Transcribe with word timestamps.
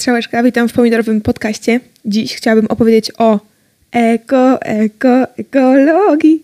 Strzałeczka, 0.00 0.42
witam 0.42 0.68
w 0.68 0.72
pomidorowym 0.72 1.20
podcaście. 1.20 1.80
Dziś 2.04 2.34
chciałabym 2.34 2.66
opowiedzieć 2.66 3.12
o 3.18 3.40
eko, 3.92 4.62
eko, 4.62 5.26
ekologii. 5.38 6.42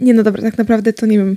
Nie 0.00 0.14
no 0.14 0.22
dobra, 0.22 0.42
tak 0.42 0.58
naprawdę 0.58 0.92
to 0.92 1.06
nie 1.06 1.18
wiem, 1.18 1.36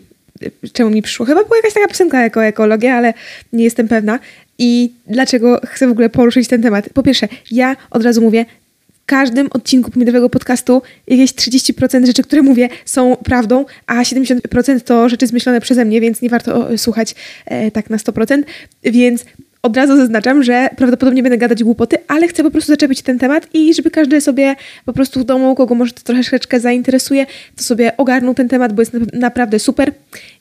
czemu 0.74 0.90
mi 0.90 1.02
przyszło. 1.02 1.26
Chyba 1.26 1.44
była 1.44 1.56
jakaś 1.56 1.74
taka 1.74 1.88
piosenka 1.88 2.24
eko, 2.24 2.46
ekologia, 2.46 2.96
ale 2.96 3.14
nie 3.54 3.64
jestem 3.64 3.88
pewna. 3.88 4.20
I 4.58 4.92
dlaczego 5.08 5.62
chcę 5.66 5.88
w 5.88 5.92
ogóle 5.92 6.10
poruszyć 6.10 6.48
ten 6.48 6.62
temat? 6.62 6.90
Po 6.94 7.04
pierwsze, 7.04 7.28
ja 7.52 7.76
od 7.92 8.04
razu 8.04 8.22
mówię, 8.22 8.46
w 8.90 9.06
każdym 9.06 9.48
odcinku 9.52 9.92
pomidorowego 9.92 10.30
podcastu 10.30 10.82
jakieś 11.08 11.34
30% 11.34 12.06
rzeczy, 12.06 12.24
które 12.24 12.42
mówię, 12.42 12.70
są 12.86 13.16
prawdą, 13.16 13.66
a 13.88 14.02
70% 14.02 14.82
to 14.82 15.10
rzeczy 15.10 15.28
zmyślone 15.28 15.62
przeze 15.62 15.86
mnie, 15.86 16.02
więc 16.02 16.22
nie 16.22 16.30
warto 16.30 16.78
słuchać 16.78 17.16
e, 17.46 17.72
tak 17.72 17.90
na 17.90 17.98
100%. 17.98 18.44
Więc 18.84 19.26
od 19.62 19.78
razu 19.78 19.98
zaznaczam, 19.98 20.44
że 20.44 20.70
prawdopodobnie 20.78 21.24
będę 21.24 21.38
gadać 21.38 21.64
głupoty, 21.64 21.98
ale 22.08 22.28
chcę 22.28 22.44
po 22.44 22.52
prostu 22.52 22.72
zaczepić 22.72 23.02
ten 23.02 23.20
temat 23.20 23.48
i 23.54 23.74
żeby 23.74 23.92
każdy 23.92 24.22
sobie 24.22 24.56
po 24.86 24.94
prostu 24.94 25.20
w 25.20 25.24
domu, 25.24 25.56
kogo 25.56 25.76
może 25.76 25.94
to 25.94 26.02
troszeczkę 26.02 26.60
zainteresuje, 26.60 27.26
to 27.56 27.64
sobie 27.64 27.98
ogarnął 27.98 28.34
ten 28.34 28.50
temat, 28.50 28.74
bo 28.74 28.82
jest 28.82 28.94
naprawdę 29.14 29.60
super. 29.60 29.92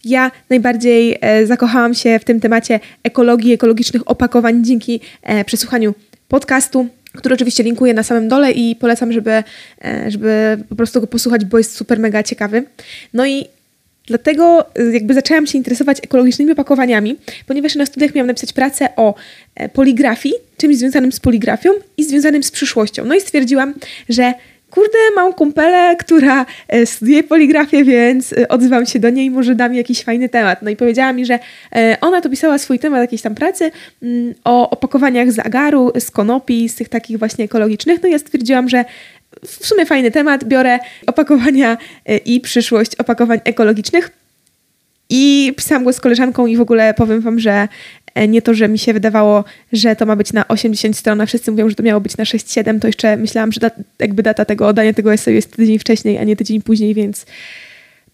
Ja 0.04 0.30
najbardziej 0.50 1.18
e, 1.20 1.46
zakochałam 1.46 1.94
się 1.94 2.18
w 2.18 2.24
tym 2.24 2.40
temacie 2.40 2.80
ekologii, 3.02 3.52
ekologicznych 3.52 4.10
opakowań 4.10 4.64
dzięki 4.64 5.00
e, 5.22 5.44
przesłuchaniu 5.44 5.94
podcastu, 6.28 6.86
który 7.12 7.34
oczywiście 7.34 7.62
linkuję 7.62 7.94
na 7.94 8.02
samym 8.02 8.28
dole 8.28 8.52
i 8.52 8.76
polecam, 8.76 9.12
żeby, 9.12 9.30
e, 9.84 10.10
żeby 10.10 10.58
po 10.68 10.76
prostu 10.76 11.00
go 11.00 11.06
posłuchać, 11.06 11.44
bo 11.44 11.58
jest 11.58 11.76
super 11.76 11.98
mega 11.98 12.22
ciekawy. 12.22 12.64
No 13.14 13.26
i 13.26 13.44
Dlatego 14.08 14.66
y, 14.78 14.92
jakby 14.92 15.14
zaczęłam 15.14 15.46
się 15.46 15.58
interesować 15.58 15.98
ekologicznymi 16.04 16.52
opakowaniami, 16.52 17.16
ponieważ 17.46 17.74
na 17.74 17.86
studiach 17.86 18.14
miałam 18.14 18.26
napisać 18.26 18.52
pracę 18.52 18.88
o 18.96 19.14
e, 19.54 19.68
poligrafii, 19.68 20.34
czymś 20.56 20.76
związanym 20.76 21.12
z 21.12 21.20
poligrafią 21.20 21.70
i 21.96 22.04
związanym 22.04 22.42
z 22.42 22.50
przyszłością. 22.50 23.04
No 23.04 23.14
i 23.14 23.20
stwierdziłam, 23.20 23.74
że 24.08 24.34
kurde, 24.70 24.98
mam 25.16 25.32
kumpelę, 25.32 25.96
która 25.96 26.46
e, 26.68 26.86
studiuje 26.86 27.22
poligrafię, 27.22 27.84
więc 27.84 28.32
e, 28.32 28.48
odzywam 28.48 28.86
się 28.86 28.98
do 28.98 29.10
niej, 29.10 29.30
może 29.30 29.54
da 29.54 29.68
mi 29.68 29.76
jakiś 29.76 30.04
fajny 30.04 30.28
temat. 30.28 30.62
No 30.62 30.70
i 30.70 30.76
powiedziała 30.76 31.12
mi, 31.12 31.26
że 31.26 31.38
ona 32.00 32.20
to 32.20 32.30
pisała 32.30 32.58
swój 32.58 32.78
temat 32.78 33.00
jakiejś 33.00 33.22
tam 33.22 33.34
pracy 33.34 33.70
mm, 34.02 34.34
o 34.44 34.70
opakowaniach 34.70 35.32
z 35.32 35.38
agaru, 35.38 35.92
z 36.00 36.10
konopi, 36.10 36.68
z 36.68 36.74
tych 36.74 36.88
takich 36.88 37.18
właśnie 37.18 37.44
ekologicznych. 37.44 38.02
No 38.02 38.08
i 38.08 38.12
ja 38.12 38.18
stwierdziłam, 38.18 38.68
że 38.68 38.84
w 39.46 39.66
sumie 39.66 39.86
fajny 39.86 40.10
temat. 40.10 40.44
Biorę 40.44 40.78
opakowania 41.06 41.78
e, 42.06 42.16
i 42.16 42.40
przyszłość 42.40 42.94
opakowań 42.94 43.40
ekologicznych. 43.44 44.10
I 45.10 45.52
pisałam 45.56 45.84
go 45.84 45.92
z 45.92 46.00
koleżanką 46.00 46.46
i 46.46 46.56
w 46.56 46.60
ogóle 46.60 46.94
powiem 46.94 47.20
Wam, 47.20 47.38
że 47.38 47.68
e, 48.14 48.28
nie 48.28 48.42
to, 48.42 48.54
że 48.54 48.68
mi 48.68 48.78
się 48.78 48.92
wydawało, 48.92 49.44
że 49.72 49.96
to 49.96 50.06
ma 50.06 50.16
być 50.16 50.32
na 50.32 50.48
80 50.48 50.96
stron, 50.96 51.20
a 51.20 51.26
wszyscy 51.26 51.50
mówią, 51.50 51.68
że 51.68 51.74
to 51.74 51.82
miało 51.82 52.00
być 52.00 52.16
na 52.16 52.24
6-7, 52.24 52.80
to 52.80 52.86
jeszcze 52.86 53.16
myślałam, 53.16 53.52
że 53.52 53.60
jakby 53.98 54.22
data 54.22 54.44
tego 54.44 54.66
oddania 54.66 54.94
tego 54.94 55.12
eseju 55.12 55.34
jest 55.34 55.56
tydzień 55.56 55.78
wcześniej, 55.78 56.18
a 56.18 56.24
nie 56.24 56.36
tydzień 56.36 56.62
później, 56.62 56.94
więc 56.94 57.26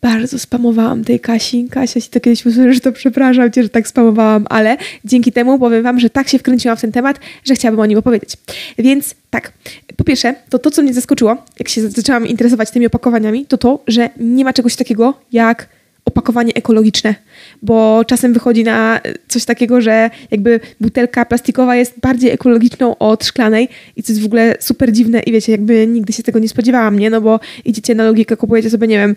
bardzo 0.05 0.39
spamowałam 0.39 1.05
tej 1.05 1.21
Kasi. 1.21 1.69
Kasia 1.71 2.01
się 2.01 2.11
to 2.11 2.21
kiedyś 2.21 2.47
usłyszy, 2.47 2.75
że 2.75 2.81
to 2.81 2.93
przepraszam 2.93 3.53
cię, 3.53 3.63
że 3.63 3.69
tak 3.69 3.89
spamowałam, 3.89 4.47
ale 4.51 4.77
dzięki 5.05 5.33
temu 5.33 5.59
powiem 5.59 5.83
wam, 5.83 6.01
że 6.01 6.11
tak 6.11 6.29
się 6.29 6.39
wkręciłam 6.39 6.77
w 6.77 6.81
ten 6.81 6.93
temat, 6.93 7.21
że 7.45 7.55
chciałabym 7.55 7.81
o 7.81 7.87
nim 7.87 7.99
opowiedzieć. 7.99 8.31
Więc 8.79 9.15
tak, 9.31 9.53
po 9.97 10.05
pierwsze, 10.05 10.35
to 10.51 10.59
to, 10.59 10.71
co 10.71 10.83
mnie 10.83 10.95
zaskoczyło, 10.95 11.37
jak 11.59 11.69
się 11.69 11.89
zaczęłam 11.89 12.27
interesować 12.27 12.71
tymi 12.71 12.87
opakowaniami, 12.87 13.47
to 13.47 13.59
to, 13.59 13.83
że 13.87 14.11
nie 14.17 14.45
ma 14.45 14.53
czegoś 14.53 14.77
takiego 14.77 15.15
jak 15.33 15.69
opakowanie 16.15 16.55
ekologiczne, 16.55 17.15
bo 17.63 18.05
czasem 18.07 18.33
wychodzi 18.33 18.65
na 18.65 19.01
coś 19.29 19.45
takiego, 19.45 19.81
że 19.81 20.11
jakby 20.31 20.61
butelka 20.81 21.25
plastikowa 21.25 21.77
jest 21.77 22.01
bardziej 22.01 22.31
ekologiczną 22.31 22.99
od 22.99 23.25
szklanej 23.25 23.69
i 23.97 24.03
to 24.03 24.13
jest 24.13 24.23
w 24.23 24.27
ogóle 24.27 24.55
super 24.61 24.93
dziwne 24.93 25.21
i 25.21 25.33
wiecie, 25.33 25.53
jakby 25.53 25.87
nigdy 25.87 26.13
się 26.13 26.23
tego 26.23 26.39
nie 26.39 26.49
spodziewałam, 26.49 26.99
nie? 26.99 27.11
No 27.11 27.21
bo 27.21 27.41
idziecie 27.65 27.95
na 27.95 28.05
logikę, 28.05 28.37
kupujecie 28.37 28.71
sobie, 28.71 28.87
nie 28.89 28.99
wiem, 28.99 29.15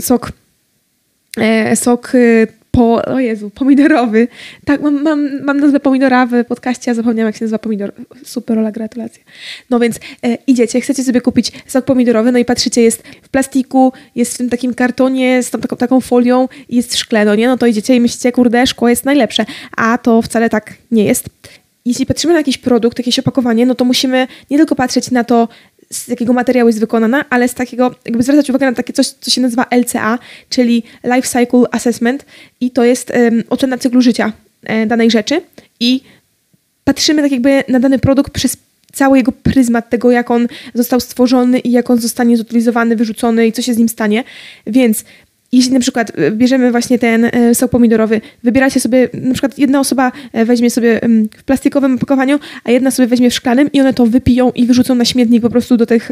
sok 0.00 0.32
e, 1.36 1.76
sok 1.76 2.14
y, 2.14 2.46
po, 2.70 3.02
o 3.04 3.20
Jezu, 3.20 3.50
pomidorowy. 3.50 4.28
Tak, 4.64 4.82
mam, 4.82 5.02
mam, 5.02 5.44
mam 5.44 5.60
nazwę 5.60 5.80
pomidora 5.80 6.26
w 6.26 6.44
podcaście, 6.44 6.90
a 6.90 6.94
zapomniałam 6.94 7.28
jak 7.28 7.36
się 7.36 7.44
nazywa 7.44 7.58
pomidor. 7.58 7.92
Super, 8.24 8.58
Ola, 8.58 8.72
gratulacje. 8.72 9.22
No 9.70 9.78
więc 9.78 10.00
e, 10.22 10.38
idziecie, 10.46 10.80
chcecie 10.80 11.04
sobie 11.04 11.20
kupić 11.20 11.52
sok 11.66 11.84
pomidorowy, 11.84 12.32
no 12.32 12.38
i 12.38 12.44
patrzycie, 12.44 12.82
jest 12.82 13.02
w 13.22 13.28
plastiku, 13.28 13.92
jest 14.14 14.34
w 14.34 14.38
tym 14.38 14.50
takim 14.50 14.74
kartonie, 14.74 15.42
z 15.42 15.50
tą 15.50 15.60
taką, 15.60 15.76
taką 15.76 16.00
folią 16.00 16.48
i 16.68 16.76
jest 16.76 16.96
szkle, 16.96 17.24
no 17.24 17.34
nie? 17.34 17.48
No 17.48 17.58
to 17.58 17.66
idziecie 17.66 17.96
i 17.96 18.00
myślicie, 18.00 18.32
kurde, 18.32 18.66
szkło 18.66 18.88
jest 18.88 19.04
najlepsze. 19.04 19.44
A 19.76 19.98
to 19.98 20.22
wcale 20.22 20.50
tak 20.50 20.74
nie 20.90 21.04
jest 21.04 21.28
jeśli 21.84 22.06
patrzymy 22.06 22.32
na 22.34 22.40
jakiś 22.40 22.58
produkt, 22.58 22.98
jakieś 22.98 23.18
opakowanie, 23.18 23.66
no 23.66 23.74
to 23.74 23.84
musimy 23.84 24.26
nie 24.50 24.56
tylko 24.56 24.74
patrzeć 24.74 25.10
na 25.10 25.24
to, 25.24 25.48
z 25.92 26.08
jakiego 26.08 26.32
materiału 26.32 26.68
jest 26.68 26.80
wykonana, 26.80 27.24
ale 27.30 27.48
z 27.48 27.54
takiego, 27.54 27.94
jakby 28.04 28.22
zwracać 28.22 28.50
uwagę 28.50 28.66
na 28.66 28.72
takie 28.72 28.92
coś, 28.92 29.06
co 29.06 29.30
się 29.30 29.40
nazywa 29.40 29.66
LCA, 29.70 30.18
czyli 30.48 30.82
Life 31.04 31.28
Cycle 31.28 31.64
Assessment 31.70 32.26
i 32.60 32.70
to 32.70 32.84
jest 32.84 33.10
um, 33.10 33.42
ocena 33.50 33.78
cyklu 33.78 34.00
życia 34.00 34.32
e, 34.62 34.86
danej 34.86 35.10
rzeczy 35.10 35.42
i 35.80 36.00
patrzymy 36.84 37.22
tak 37.22 37.32
jakby 37.32 37.64
na 37.68 37.80
dany 37.80 37.98
produkt 37.98 38.32
przez 38.32 38.56
cały 38.92 39.18
jego 39.18 39.32
pryzmat 39.32 39.90
tego, 39.90 40.10
jak 40.10 40.30
on 40.30 40.46
został 40.74 41.00
stworzony 41.00 41.58
i 41.58 41.70
jak 41.70 41.90
on 41.90 41.98
zostanie 41.98 42.36
zutylizowany, 42.36 42.96
wyrzucony 42.96 43.46
i 43.46 43.52
co 43.52 43.62
się 43.62 43.74
z 43.74 43.78
nim 43.78 43.88
stanie. 43.88 44.24
Więc 44.66 45.04
jeśli 45.52 45.72
na 45.72 45.80
przykład 45.80 46.12
e, 46.18 46.30
bierzemy 46.30 46.70
właśnie 46.70 46.98
ten 46.98 47.24
e, 47.24 47.54
sok 47.54 47.70
pomidorowy, 47.70 48.20
wybieracie 48.42 48.80
sobie, 48.80 49.08
na 49.14 49.32
przykład 49.32 49.58
jedna 49.58 49.80
osoba 49.80 50.12
e, 50.32 50.44
weźmie 50.44 50.70
sobie 50.70 51.00
w 51.36 51.44
plastikowym 51.44 51.94
opakowaniu, 51.94 52.38
a 52.64 52.70
jedna 52.70 52.90
sobie 52.90 53.08
weźmie 53.08 53.30
w 53.30 53.34
szklanym 53.34 53.72
i 53.72 53.80
one 53.80 53.94
to 53.94 54.06
wypiją 54.06 54.52
i 54.52 54.66
wyrzucą 54.66 54.94
na 54.94 55.04
śmietnik 55.04 55.42
po 55.42 55.50
prostu 55.50 55.76
do 55.76 55.86
tych 55.86 56.10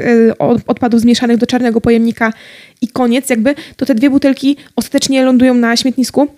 odpadów 0.66 1.00
zmieszanych 1.00 1.36
do 1.36 1.46
czarnego 1.46 1.80
pojemnika 1.80 2.32
i 2.80 2.88
koniec. 2.88 3.30
Jakby, 3.30 3.54
to 3.76 3.86
te 3.86 3.94
dwie 3.94 4.10
butelki 4.10 4.56
ostatecznie 4.76 5.24
lądują 5.24 5.54
na 5.54 5.76
śmietnisku 5.76 6.28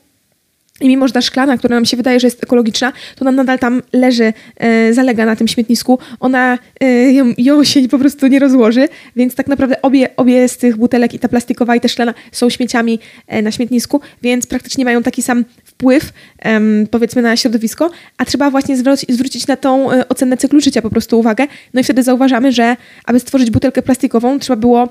i 0.80 0.88
mimo, 0.88 1.06
że 1.08 1.14
ta 1.14 1.20
szklana, 1.20 1.58
która 1.58 1.74
nam 1.74 1.84
się 1.84 1.96
wydaje, 1.96 2.20
że 2.20 2.26
jest 2.26 2.42
ekologiczna, 2.42 2.92
to 3.16 3.20
ona 3.20 3.32
nadal 3.32 3.58
tam 3.58 3.82
leży, 3.92 4.32
e, 4.56 4.94
zalega 4.94 5.26
na 5.26 5.36
tym 5.36 5.48
śmietnisku. 5.48 5.98
Ona 6.20 6.58
e, 6.80 7.12
ją, 7.12 7.34
ją, 7.38 7.64
się 7.64 7.88
po 7.88 7.98
prostu 7.98 8.26
nie 8.26 8.38
rozłoży, 8.38 8.88
więc 9.16 9.34
tak 9.34 9.46
naprawdę 9.46 9.82
obie, 9.82 10.16
obie 10.16 10.48
z 10.48 10.56
tych 10.56 10.76
butelek, 10.76 11.14
i 11.14 11.18
ta 11.18 11.28
plastikowa, 11.28 11.76
i 11.76 11.80
ta 11.80 11.88
szklana, 11.88 12.14
są 12.32 12.50
śmieciami 12.50 12.98
e, 13.26 13.42
na 13.42 13.50
śmietnisku, 13.50 14.00
więc 14.22 14.46
praktycznie 14.46 14.84
mają 14.84 15.02
taki 15.02 15.22
sam 15.22 15.44
wpływ, 15.64 16.12
powiedzmy, 16.91 17.22
na 17.22 17.36
środowisko, 17.36 17.91
a 18.18 18.24
trzeba 18.24 18.50
właśnie 18.50 18.76
zwrócić, 18.76 19.12
zwrócić 19.12 19.47
na 19.47 19.56
tą 19.56 19.88
ocenę 20.08 20.36
cyklu 20.36 20.60
życia 20.60 20.82
po 20.82 20.91
prostu 20.91 21.18
uwagę. 21.18 21.47
No 21.74 21.80
i 21.80 21.84
wtedy 21.84 22.02
zauważamy, 22.02 22.52
że 22.52 22.76
aby 23.04 23.20
stworzyć 23.20 23.50
butelkę 23.50 23.82
plastikową, 23.82 24.38
trzeba 24.38 24.56
było 24.56 24.88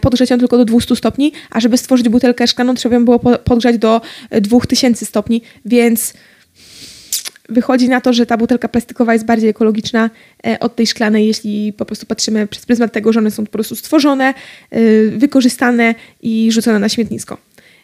podgrzać 0.00 0.30
ją 0.30 0.38
tylko 0.38 0.56
do 0.58 0.64
200 0.64 0.96
stopni, 0.96 1.32
a 1.50 1.60
żeby 1.60 1.78
stworzyć 1.78 2.08
butelkę 2.08 2.46
szklaną, 2.46 2.74
trzeba 2.74 2.94
ją 2.94 3.04
było 3.04 3.18
podgrzać 3.18 3.78
do 3.78 4.00
2000 4.30 5.06
stopni, 5.06 5.11
więc 5.64 6.14
wychodzi 7.48 7.88
na 7.88 8.00
to, 8.00 8.12
że 8.12 8.26
ta 8.26 8.36
butelka 8.36 8.68
plastikowa 8.68 9.12
jest 9.12 9.24
bardziej 9.24 9.50
ekologiczna 9.50 10.10
e, 10.46 10.60
od 10.60 10.76
tej 10.76 10.86
szklanej, 10.86 11.26
jeśli 11.26 11.72
po 11.72 11.84
prostu 11.84 12.06
patrzymy 12.06 12.46
przez 12.46 12.66
pryzmat 12.66 12.92
tego, 12.92 13.12
że 13.12 13.20
one 13.20 13.30
są 13.30 13.44
po 13.44 13.52
prostu 13.52 13.76
stworzone, 13.76 14.34
wykorzystane 15.16 15.94
i 16.22 16.52
rzucone 16.52 16.78
na 16.78 16.88
śmietnisko. 16.88 17.38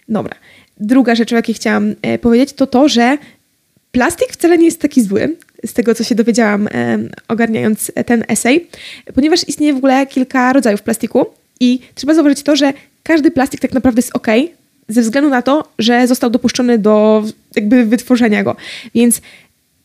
Dobra. 0.08 0.34
Druga 0.80 1.14
rzecz, 1.14 1.32
o 1.32 1.36
jakiej 1.36 1.54
chciałam 1.54 1.94
e, 2.02 2.18
powiedzieć, 2.18 2.52
to 2.52 2.66
to, 2.66 2.88
że 2.88 3.18
plastik 3.92 4.32
wcale 4.32 4.58
nie 4.58 4.64
jest 4.64 4.80
taki 4.80 5.02
zły, 5.02 5.36
z 5.66 5.72
tego 5.72 5.94
co 5.94 6.04
się 6.04 6.14
dowiedziałam 6.14 6.68
e, 6.68 6.98
ogarniając 7.28 7.92
ten 8.06 8.24
esej, 8.28 8.68
ponieważ 9.14 9.48
istnieje 9.48 9.74
w 9.74 9.76
ogóle 9.76 10.06
kilka 10.06 10.52
rodzajów 10.52 10.82
plastiku 10.82 11.26
i 11.60 11.80
trzeba 11.94 12.14
zauważyć 12.14 12.42
to, 12.42 12.56
że 12.56 12.72
każdy 13.02 13.30
plastik 13.30 13.60
tak 13.60 13.72
naprawdę 13.72 13.98
jest 13.98 14.16
ok, 14.16 14.26
ze 14.88 15.02
względu 15.02 15.30
na 15.30 15.42
to, 15.42 15.64
że 15.78 16.06
został 16.06 16.30
dopuszczony 16.30 16.78
do 16.78 17.24
jakby 17.56 17.84
wytworzenia 17.84 18.44
go. 18.44 18.56
Więc 18.94 19.20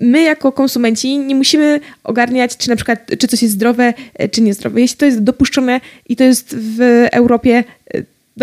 my 0.02 0.22
jako 0.22 0.52
konsumenci 0.52 1.20
nie 1.20 1.36
musimy 1.36 1.80
ogarniać, 2.04 2.58
czy 2.58 2.70
na 2.70 2.76
przykład, 2.76 3.12
czy 3.20 3.28
coś 3.28 3.42
jest 3.42 3.54
zdrowe, 3.54 3.94
e, 4.14 4.30
czy 4.30 4.42
niezdrowe. 4.42 4.82
Jeśli 4.82 4.98
to 4.98 5.06
jest 5.06 5.24
dopuszczone 5.24 5.82
i 6.10 6.16
to 6.16 6.24
jest 6.24 6.56
w 6.56 7.08
Europie 7.12 7.64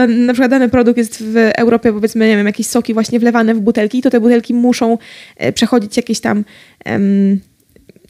na 0.09 0.33
przykład 0.33 0.51
dany 0.51 0.69
produkt 0.69 0.99
jest 0.99 1.23
w 1.23 1.37
Europie, 1.37 1.93
powiedzmy, 1.93 2.29
nie 2.29 2.37
wiem, 2.37 2.47
jakieś 2.47 2.67
soki 2.67 2.95
właśnie 2.95 3.21
wlewane 3.21 3.55
w 3.55 3.61
butelki, 3.61 4.03
to 4.03 4.11
te 4.11 4.21
butelki 4.21 4.55
muszą 4.55 4.99
e, 5.37 5.53
przechodzić 5.53 5.97
jakieś 5.97 6.21
tam, 6.21 6.45
um, 6.87 7.41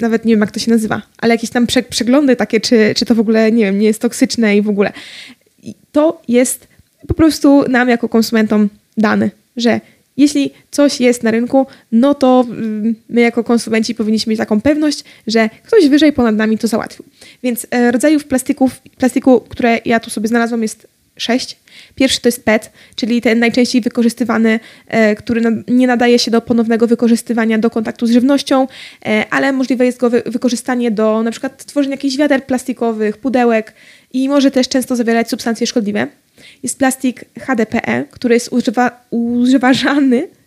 nawet 0.00 0.24
nie 0.24 0.32
wiem 0.32 0.40
jak 0.40 0.50
to 0.50 0.60
się 0.60 0.70
nazywa, 0.70 1.02
ale 1.18 1.34
jakieś 1.34 1.50
tam 1.50 1.66
prze, 1.66 1.82
przeglądy 1.82 2.36
takie, 2.36 2.60
czy, 2.60 2.94
czy 2.96 3.04
to 3.04 3.14
w 3.14 3.20
ogóle, 3.20 3.52
nie 3.52 3.64
wiem, 3.64 3.78
nie 3.78 3.86
jest 3.86 4.00
toksyczne 4.00 4.56
i 4.56 4.62
w 4.62 4.68
ogóle. 4.68 4.92
I 5.62 5.74
to 5.92 6.22
jest 6.28 6.69
po 7.08 7.14
prostu 7.14 7.64
nam 7.68 7.88
jako 7.88 8.08
konsumentom 8.08 8.68
dane, 8.96 9.30
że 9.56 9.80
jeśli 10.16 10.50
coś 10.70 11.00
jest 11.00 11.22
na 11.22 11.30
rynku, 11.30 11.66
no 11.92 12.14
to 12.14 12.44
mm, 12.48 12.94
my 13.08 13.20
jako 13.20 13.44
konsumenci 13.44 13.94
powinniśmy 13.94 14.30
mieć 14.30 14.38
taką 14.38 14.60
pewność, 14.60 15.04
że 15.26 15.50
ktoś 15.62 15.88
wyżej 15.88 16.12
ponad 16.12 16.36
nami 16.36 16.58
to 16.58 16.68
załatwił. 16.68 17.04
Więc 17.42 17.66
e, 17.70 17.90
rodzajów 17.90 18.24
plastików, 18.24 18.80
plastiku, 18.98 19.40
które 19.40 19.78
ja 19.84 20.00
tu 20.00 20.10
sobie 20.10 20.28
znalazłam 20.28 20.62
jest 20.62 20.86
sześć. 21.16 21.56
Pierwszy 21.94 22.20
to 22.20 22.28
jest 22.28 22.44
PET, 22.44 22.70
czyli 22.94 23.20
ten 23.20 23.38
najczęściej 23.38 23.80
wykorzystywany, 23.80 24.60
e, 24.86 25.16
który 25.16 25.64
nie 25.68 25.86
nadaje 25.86 26.18
się 26.18 26.30
do 26.30 26.40
ponownego 26.40 26.86
wykorzystywania 26.86 27.58
do 27.58 27.70
kontaktu 27.70 28.06
z 28.06 28.10
żywnością, 28.10 28.66
e, 29.06 29.24
ale 29.30 29.52
możliwe 29.52 29.86
jest 29.86 29.98
go 29.98 30.10
wykorzystanie 30.10 30.90
do 30.90 31.24
przykład 31.30 31.64
tworzenia 31.64 31.94
jakichś 31.94 32.16
wiader 32.16 32.44
plastikowych, 32.44 33.16
pudełek 33.16 33.74
i 34.12 34.28
może 34.28 34.50
też 34.50 34.68
często 34.68 34.96
zawierać 34.96 35.28
substancje 35.28 35.66
szkodliwe. 35.66 36.06
Jest 36.62 36.78
plastik 36.78 37.24
HDPE, 37.38 38.04
który 38.10 38.34
jest 38.34 38.52
używa, 38.52 39.04
używany 39.10 40.28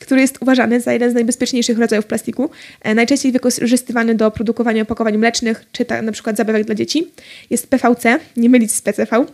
który 0.00 0.20
jest 0.20 0.38
uważany 0.40 0.80
za 0.80 0.92
jeden 0.92 1.10
z 1.10 1.14
najbezpieczniejszych 1.14 1.78
rodzajów 1.78 2.06
plastiku, 2.06 2.50
e, 2.82 2.94
najczęściej 2.94 3.32
wykorzystywany 3.32 4.14
do 4.14 4.30
produkowania 4.30 4.82
opakowań 4.82 5.18
mlecznych 5.18 5.64
czy 5.72 5.84
ta, 5.84 6.02
na 6.02 6.12
przykład 6.12 6.36
zabawek 6.36 6.64
dla 6.64 6.74
dzieci. 6.74 7.06
Jest 7.50 7.70
PVC, 7.70 8.18
nie 8.36 8.48
mylić 8.48 8.72
z 8.72 8.82
PCV, 8.82 9.26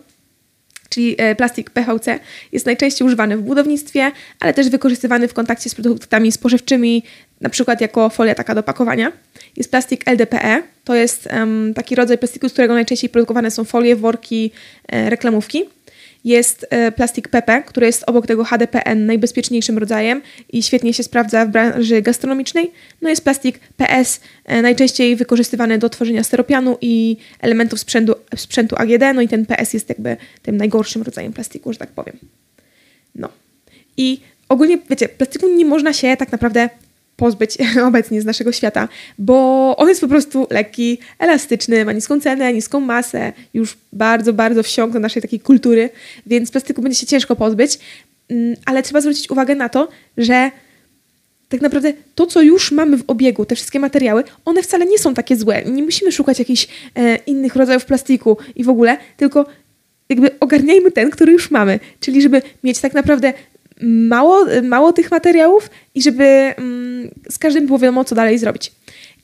czyli 0.89 1.15
e, 1.17 1.35
plastik 1.35 1.69
PVC, 1.69 2.19
jest 2.51 2.65
najczęściej 2.65 3.07
używany 3.07 3.37
w 3.37 3.41
budownictwie, 3.41 4.11
ale 4.39 4.53
też 4.53 4.69
wykorzystywany 4.69 5.27
w 5.27 5.33
kontakcie 5.33 5.69
z 5.69 5.75
produktami 5.75 6.31
spożywczymi, 6.31 7.03
na 7.41 7.49
przykład 7.49 7.81
jako 7.81 8.09
folia 8.09 8.35
taka 8.35 8.55
do 8.55 8.63
pakowania. 8.63 9.11
Jest 9.57 9.71
plastik 9.71 10.07
LDPE, 10.07 10.63
to 10.83 10.95
jest 10.95 11.29
um, 11.33 11.73
taki 11.75 11.95
rodzaj 11.95 12.17
plastiku, 12.17 12.49
z 12.49 12.51
którego 12.51 12.73
najczęściej 12.73 13.09
produkowane 13.09 13.51
są 13.51 13.63
folie, 13.63 13.95
worki, 13.95 14.51
e, 14.87 15.09
reklamówki. 15.09 15.63
Jest 16.25 16.65
e, 16.69 16.91
plastik 16.91 17.27
PP, 17.27 17.63
który 17.63 17.85
jest 17.85 18.03
obok 18.07 18.27
tego 18.27 18.43
HDPN 18.43 19.05
najbezpieczniejszym 19.05 19.77
rodzajem 19.77 20.21
i 20.49 20.63
świetnie 20.63 20.93
się 20.93 21.03
sprawdza 21.03 21.45
w 21.45 21.49
branży 21.49 22.01
gastronomicznej. 22.01 22.71
No 23.01 23.09
jest 23.09 23.23
plastik 23.23 23.59
PS, 23.77 24.19
e, 24.45 24.61
najczęściej 24.61 25.15
wykorzystywany 25.15 25.77
do 25.77 25.89
tworzenia 25.89 26.23
steropianu 26.23 26.77
i 26.81 27.17
elementów 27.41 27.79
sprzętu, 27.79 28.15
sprzętu 28.35 28.75
AGD, 28.79 29.03
no 29.15 29.21
i 29.21 29.27
ten 29.27 29.45
PS 29.45 29.73
jest 29.73 29.89
jakby 29.89 30.17
tym 30.41 30.57
najgorszym 30.57 31.01
rodzajem 31.01 31.33
plastiku, 31.33 31.73
że 31.73 31.79
tak 31.79 31.89
powiem. 31.89 32.17
No. 33.15 33.29
I 33.97 34.19
ogólnie, 34.49 34.77
wiecie, 34.89 35.09
plastiku 35.09 35.47
nie 35.49 35.65
można 35.65 35.93
się 35.93 36.17
tak 36.17 36.31
naprawdę 36.31 36.69
pozbyć 37.17 37.57
obecnie 37.87 38.21
z 38.21 38.25
naszego 38.25 38.51
świata, 38.51 38.87
bo 39.17 39.75
on 39.77 39.89
jest 39.89 40.01
po 40.01 40.07
prostu 40.07 40.47
lekki, 40.49 40.97
elastyczny, 41.19 41.85
ma 41.85 41.91
niską 41.91 42.21
cenę, 42.21 42.53
niską 42.53 42.79
masę, 42.79 43.33
już 43.53 43.77
bardzo, 43.93 44.33
bardzo 44.33 44.63
wsiąkł 44.63 44.93
do 44.93 44.99
naszej 44.99 45.21
takiej 45.21 45.39
kultury, 45.39 45.89
więc 46.25 46.51
plastiku 46.51 46.81
będzie 46.81 46.99
się 46.99 47.07
ciężko 47.07 47.35
pozbyć, 47.35 47.79
mm, 48.29 48.55
ale 48.65 48.83
trzeba 48.83 49.01
zwrócić 49.01 49.29
uwagę 49.29 49.55
na 49.55 49.69
to, 49.69 49.87
że 50.17 50.51
tak 51.49 51.61
naprawdę 51.61 51.93
to, 52.15 52.27
co 52.27 52.41
już 52.41 52.71
mamy 52.71 52.97
w 52.97 53.03
obiegu, 53.07 53.45
te 53.45 53.55
wszystkie 53.55 53.79
materiały, 53.79 54.23
one 54.45 54.63
wcale 54.63 54.85
nie 54.85 54.99
są 54.99 55.13
takie 55.13 55.35
złe. 55.35 55.63
Nie 55.65 55.83
musimy 55.83 56.11
szukać 56.11 56.39
jakichś 56.39 56.67
e, 56.95 57.15
innych 57.15 57.55
rodzajów 57.55 57.85
plastiku 57.85 58.37
i 58.55 58.63
w 58.63 58.69
ogóle, 58.69 58.97
tylko 59.17 59.45
jakby 60.09 60.39
ogarniajmy 60.39 60.91
ten, 60.91 61.09
który 61.09 61.33
już 61.33 61.51
mamy. 61.51 61.79
Czyli 61.99 62.21
żeby 62.21 62.41
mieć 62.63 62.79
tak 62.79 62.93
naprawdę 62.93 63.33
mało, 63.81 64.45
mało 64.63 64.93
tych 64.93 65.11
materiałów 65.11 65.69
i 65.95 66.01
żeby 66.01 66.23
mm, 66.23 67.09
z 67.29 67.37
każdym 67.37 67.65
było 67.65 67.79
wiadomo, 67.79 68.05
co 68.05 68.15
dalej 68.15 68.37
zrobić. 68.37 68.71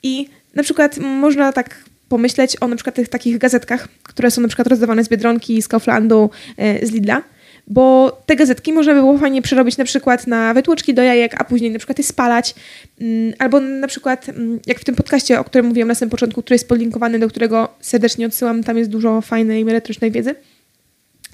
I 0.03 0.27
na 0.55 0.63
przykład 0.63 0.97
można 0.97 1.53
tak 1.53 1.83
pomyśleć 2.09 2.57
o 2.61 2.67
na 2.67 2.75
przykład 2.75 2.95
tych 2.95 3.09
takich 3.09 3.37
gazetkach, 3.37 3.87
które 4.03 4.31
są 4.31 4.41
na 4.41 4.47
przykład 4.47 4.67
rozdawane 4.67 5.03
z 5.03 5.09
Biedronki, 5.09 5.61
z 5.61 5.67
Kauflandu, 5.67 6.29
e, 6.57 6.85
z 6.85 6.91
Lidla, 6.91 7.23
bo 7.67 8.11
te 8.25 8.35
gazetki 8.35 8.73
można 8.73 8.93
by 8.93 8.99
było 8.99 9.17
fajnie 9.17 9.41
przerobić 9.41 9.77
na 9.77 9.85
przykład 9.85 10.27
na 10.27 10.53
wytłoczki 10.53 10.93
do 10.93 11.01
jajek, 11.01 11.41
a 11.41 11.43
później 11.43 11.71
na 11.71 11.79
przykład 11.79 11.97
je 11.97 12.03
spalać, 12.03 12.55
mm, 13.01 13.33
albo 13.39 13.59
na 13.59 13.87
przykład 13.87 14.29
mm, 14.29 14.59
jak 14.67 14.79
w 14.79 14.83
tym 14.83 14.95
podcaście, 14.95 15.39
o 15.39 15.43
którym 15.43 15.65
mówiłam 15.65 15.87
na 15.87 15.95
samym 15.95 16.09
początku, 16.09 16.41
który 16.41 16.55
jest 16.55 16.67
podlinkowany, 16.67 17.19
do 17.19 17.27
którego 17.27 17.69
serdecznie 17.81 18.25
odsyłam, 18.25 18.63
tam 18.63 18.77
jest 18.77 18.89
dużo 18.89 19.21
fajnej, 19.21 19.65
merytorycznej 19.65 20.11
wiedzy, 20.11 20.35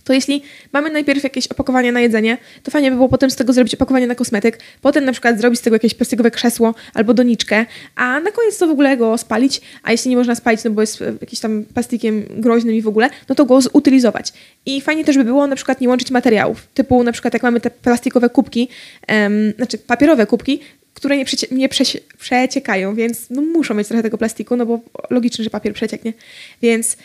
to 0.07 0.13
jeśli 0.13 0.43
mamy 0.73 0.89
najpierw 0.89 1.23
jakieś 1.23 1.47
opakowanie 1.47 1.91
na 1.91 2.01
jedzenie, 2.01 2.37
to 2.63 2.71
fajnie 2.71 2.89
by 2.91 2.95
było 2.95 3.09
potem 3.09 3.29
z 3.29 3.35
tego 3.35 3.53
zrobić 3.53 3.73
opakowanie 3.73 4.07
na 4.07 4.15
kosmetyk, 4.15 4.59
potem 4.81 5.05
na 5.05 5.11
przykład 5.11 5.39
zrobić 5.39 5.59
z 5.59 5.63
tego 5.63 5.75
jakieś 5.75 5.93
plastikowe 5.93 6.31
krzesło 6.31 6.75
albo 6.93 7.13
doniczkę, 7.13 7.65
a 7.95 8.19
na 8.19 8.31
koniec 8.31 8.57
to 8.57 8.67
w 8.67 8.69
ogóle 8.69 8.97
go 8.97 9.17
spalić, 9.17 9.61
a 9.83 9.91
jeśli 9.91 10.09
nie 10.09 10.17
można 10.17 10.35
spalić, 10.35 10.63
no 10.63 10.71
bo 10.71 10.81
jest 10.81 11.03
jakiś 11.21 11.39
tam 11.39 11.65
plastikiem 11.73 12.25
groźnym 12.29 12.75
i 12.75 12.81
w 12.81 12.87
ogóle, 12.87 13.09
no 13.29 13.35
to 13.35 13.45
go 13.45 13.61
zutylizować. 13.61 14.33
I 14.65 14.81
fajnie 14.81 15.05
też 15.05 15.17
by 15.17 15.23
było 15.23 15.47
na 15.47 15.55
przykład 15.55 15.81
nie 15.81 15.89
łączyć 15.89 16.11
materiałów, 16.11 16.67
typu 16.73 17.03
na 17.03 17.11
przykład 17.11 17.33
jak 17.33 17.43
mamy 17.43 17.59
te 17.59 17.69
plastikowe 17.69 18.29
kubki, 18.29 18.69
um, 19.09 19.53
znaczy 19.57 19.77
papierowe 19.77 20.25
kubki, 20.25 20.59
które 20.97 21.17
nie, 21.17 21.25
przecie 21.25 21.47
nie 21.51 21.69
przeciekają, 22.17 22.95
więc 22.95 23.29
no, 23.29 23.41
muszą 23.41 23.73
mieć 23.73 23.87
trochę 23.87 24.03
tego 24.03 24.17
plastiku, 24.17 24.55
no 24.55 24.65
bo 24.65 24.79
logiczne, 25.09 25.43
że 25.43 25.49
papier 25.49 25.73
przecieknie. 25.73 26.13
Więc 26.61 26.97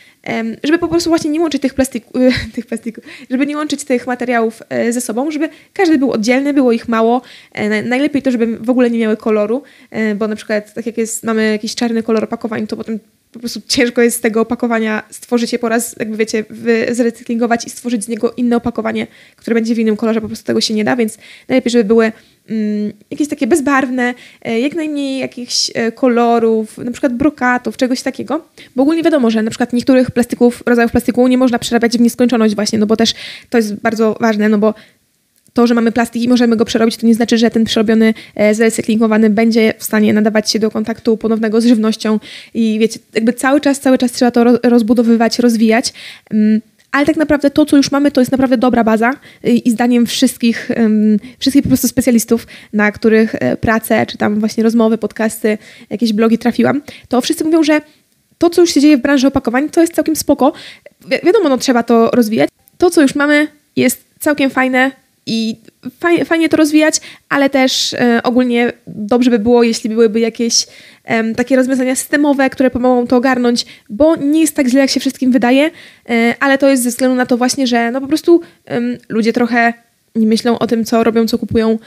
żeby 0.65 0.79
po 0.79 0.89
prostu 0.89 1.11
właśnie 1.11 1.31
nie 1.31 1.41
łączyć 1.41 1.63
tych, 1.63 1.75
plastiku, 1.75 2.19
tych 2.55 2.67
plastików, 2.67 3.05
żeby 3.31 3.47
nie 3.47 3.57
łączyć 3.57 3.85
tych 3.85 4.07
materiałów 4.07 4.63
e, 4.69 4.93
ze 4.93 5.01
sobą, 5.01 5.31
żeby 5.31 5.49
każdy 5.73 5.99
był 5.99 6.13
oddzielny, 6.13 6.55
było 6.55 6.73
ich 6.73 6.89
mało. 6.89 7.23
E, 7.53 7.83
najlepiej 7.83 8.23
to, 8.23 8.31
żeby 8.31 8.59
w 8.59 8.71
ogóle 8.71 8.91
nie 8.91 8.99
miały 8.99 9.17
koloru, 9.17 9.63
e, 9.91 10.15
bo 10.15 10.29
na 10.29 10.37
przykład 10.37 10.75
tak 10.75 10.87
jak 10.87 10.99
jest, 10.99 11.25
mamy 11.25 11.51
jakiś 11.51 11.75
czarny 11.75 12.03
kolor 12.03 12.25
opakowań, 12.25 12.67
to 12.67 12.77
potem 12.77 12.99
po 13.33 13.39
prostu 13.39 13.61
ciężko 13.69 14.03
jest 14.03 14.17
z 14.17 14.21
tego 14.21 14.41
opakowania 14.41 15.03
stworzyć 15.11 15.53
je 15.53 15.59
po 15.59 15.69
raz, 15.69 15.97
jakby 15.99 16.17
wiecie, 16.17 16.45
zrecyklingować 16.91 17.67
i 17.67 17.71
stworzyć 17.71 18.05
z 18.05 18.09
niego 18.09 18.33
inne 18.33 18.57
opakowanie, 18.57 19.07
które 19.37 19.55
będzie 19.55 19.75
w 19.75 19.79
innym 19.79 19.97
kolorze, 19.97 20.21
po 20.21 20.27
prostu 20.27 20.47
tego 20.47 20.61
się 20.61 20.75
nie 20.75 20.85
da, 20.85 20.97
więc 20.97 21.19
najlepiej, 21.49 21.71
żeby 21.71 21.85
były 21.85 22.13
mm, 22.49 22.93
jakieś 23.11 23.29
takie 23.29 23.47
bezbarwne, 23.47 24.15
e, 24.43 24.61
jak 24.61 24.75
najmniej 24.75 25.19
jakichś 25.19 25.71
e, 25.75 25.93
kolorów, 25.93 26.79
na 26.79 26.91
przykład 26.91 27.17
brokatów, 27.17 27.77
czegoś 27.77 28.03
takiego, 28.03 28.45
bo 28.77 28.83
ogólnie 28.83 29.03
wiadomo, 29.03 29.31
że 29.31 29.43
na 29.43 29.51
przykład 29.51 29.73
niektórych 29.73 30.11
plastików, 30.11 30.63
rodzajów 30.67 30.93
plastiku 30.93 31.29
nie 31.29 31.39
można 31.39 31.59
przerabiać 31.59 31.99
w 31.99 32.01
nieskończoność 32.01 32.55
właśnie, 32.55 32.79
no 32.79 32.87
bo 32.87 32.97
też 32.97 33.15
to 33.51 33.59
jest 33.59 33.75
bardzo 33.75 34.17
ważne, 34.21 34.49
no 34.49 34.59
bo 34.59 34.75
to, 35.53 35.67
że 35.67 35.75
mamy 35.75 35.93
plastik 35.93 36.23
i 36.23 36.29
możemy 36.29 36.57
go 36.57 36.65
przerobić, 36.65 36.97
to 36.97 37.07
nie 37.07 37.15
znaczy, 37.15 37.39
że 37.39 37.51
ten 37.51 37.65
przerobiony, 37.65 38.15
e, 38.35 38.55
zrecyklingowany 38.55 39.31
będzie 39.31 39.75
w 39.79 39.85
stanie 39.85 40.13
nadawać 40.13 40.51
się 40.51 40.59
do 40.59 40.71
kontaktu 40.71 41.17
ponownego 41.17 41.61
z 41.61 41.67
żywnością 41.67 42.21
i 42.55 42.79
wiecie, 42.79 43.01
jakby 43.15 43.33
cały 43.33 43.61
czas, 43.61 43.81
cały 43.81 43.99
czas 43.99 44.13
trzeba 44.13 44.31
to 44.31 44.45
rozbudowywać, 44.63 45.39
rozwijać. 45.39 45.93
Mm, 46.31 46.61
ale 46.93 47.07
tak 47.07 47.17
naprawdę 47.17 47.51
to, 47.51 47.67
co 47.67 47.77
już 47.77 47.91
mamy, 47.91 48.11
to 48.11 48.21
jest 48.21 48.33
naprawdę 48.33 48.57
dobra 48.57 48.85
baza 48.85 49.15
i 49.45 49.71
zdaniem 49.71 50.07
wszystkich, 50.07 50.71
wszystkich 51.39 51.63
po 51.63 51.69
prostu 51.69 51.89
specjalistów, 51.89 52.47
na 52.73 52.93
których 52.93 53.35
e, 53.35 53.57
pracę, 53.57 54.07
czy 54.07 54.19
tam 54.19 54.41
właśnie 54.41 54.65
rozmowy, 54.65 54.99
podcasty, 54.99 55.59
jakieś 55.91 56.13
blogi 56.13 56.39
trafiłam, 56.39 56.83
to 57.09 57.21
wszyscy 57.21 57.45
mówią, 57.45 57.63
że 57.63 57.81
to, 58.39 58.51
co 58.51 58.61
już 58.61 58.75
się 58.75 58.81
dzieje 58.81 58.97
w 58.97 59.01
branży 59.01 59.27
opakowań, 59.27 59.69
to 59.69 59.81
jest 59.81 59.95
całkiem 59.95 60.17
spoko. 60.17 60.53
Wi 61.01 61.17
wiadomo, 61.25 61.49
no 61.49 61.59
trzeba 61.59 61.83
to 61.83 62.11
rozwijać. 62.11 62.51
To, 62.79 62.91
co 62.91 63.03
już 63.03 63.15
mamy, 63.15 63.49
jest 63.77 64.05
całkiem 64.21 64.51
fajne, 64.51 64.91
i 65.27 65.57
fajnie, 66.01 66.25
fajnie 66.25 66.49
to 66.49 66.57
rozwijać, 66.57 67.01
ale 67.29 67.51
też 67.51 67.95
e, 67.95 68.21
ogólnie 68.23 68.73
dobrze 68.87 69.31
by 69.31 69.39
było, 69.39 69.63
jeśli 69.63 69.91
byłyby 69.91 70.21
jakieś 70.21 70.67
takie 71.37 71.57
rozwiązania 71.57 71.97
systemowe, 71.97 72.51
które 72.51 72.71
pomogą 72.71 73.07
to 73.07 73.17
ogarnąć, 73.17 73.67
bo 73.91 74.17
nie 74.17 74.41
jest 74.41 74.57
tak 74.57 74.69
źle, 74.69 74.81
jak 74.81 74.91
się 74.91 75.01
wszystkim 75.01 75.33
wydaje, 75.33 75.71
e, 76.11 76.35
ale 76.41 76.59
to 76.59 76.69
jest 76.69 76.83
ze 76.83 76.91
względu 76.91 77.17
na 77.17 77.27
to 77.27 77.37
właśnie, 77.37 77.67
że 77.67 77.91
no 77.91 78.01
po 78.01 78.07
prostu 78.07 78.41
ludzie 79.09 79.33
trochę 79.33 79.73
nie 80.15 80.27
myślą 80.27 80.59
o 80.59 80.67
tym, 80.67 80.85
co 80.85 81.05
robią, 81.05 81.27
co 81.27 81.39
kupują. 81.39 81.79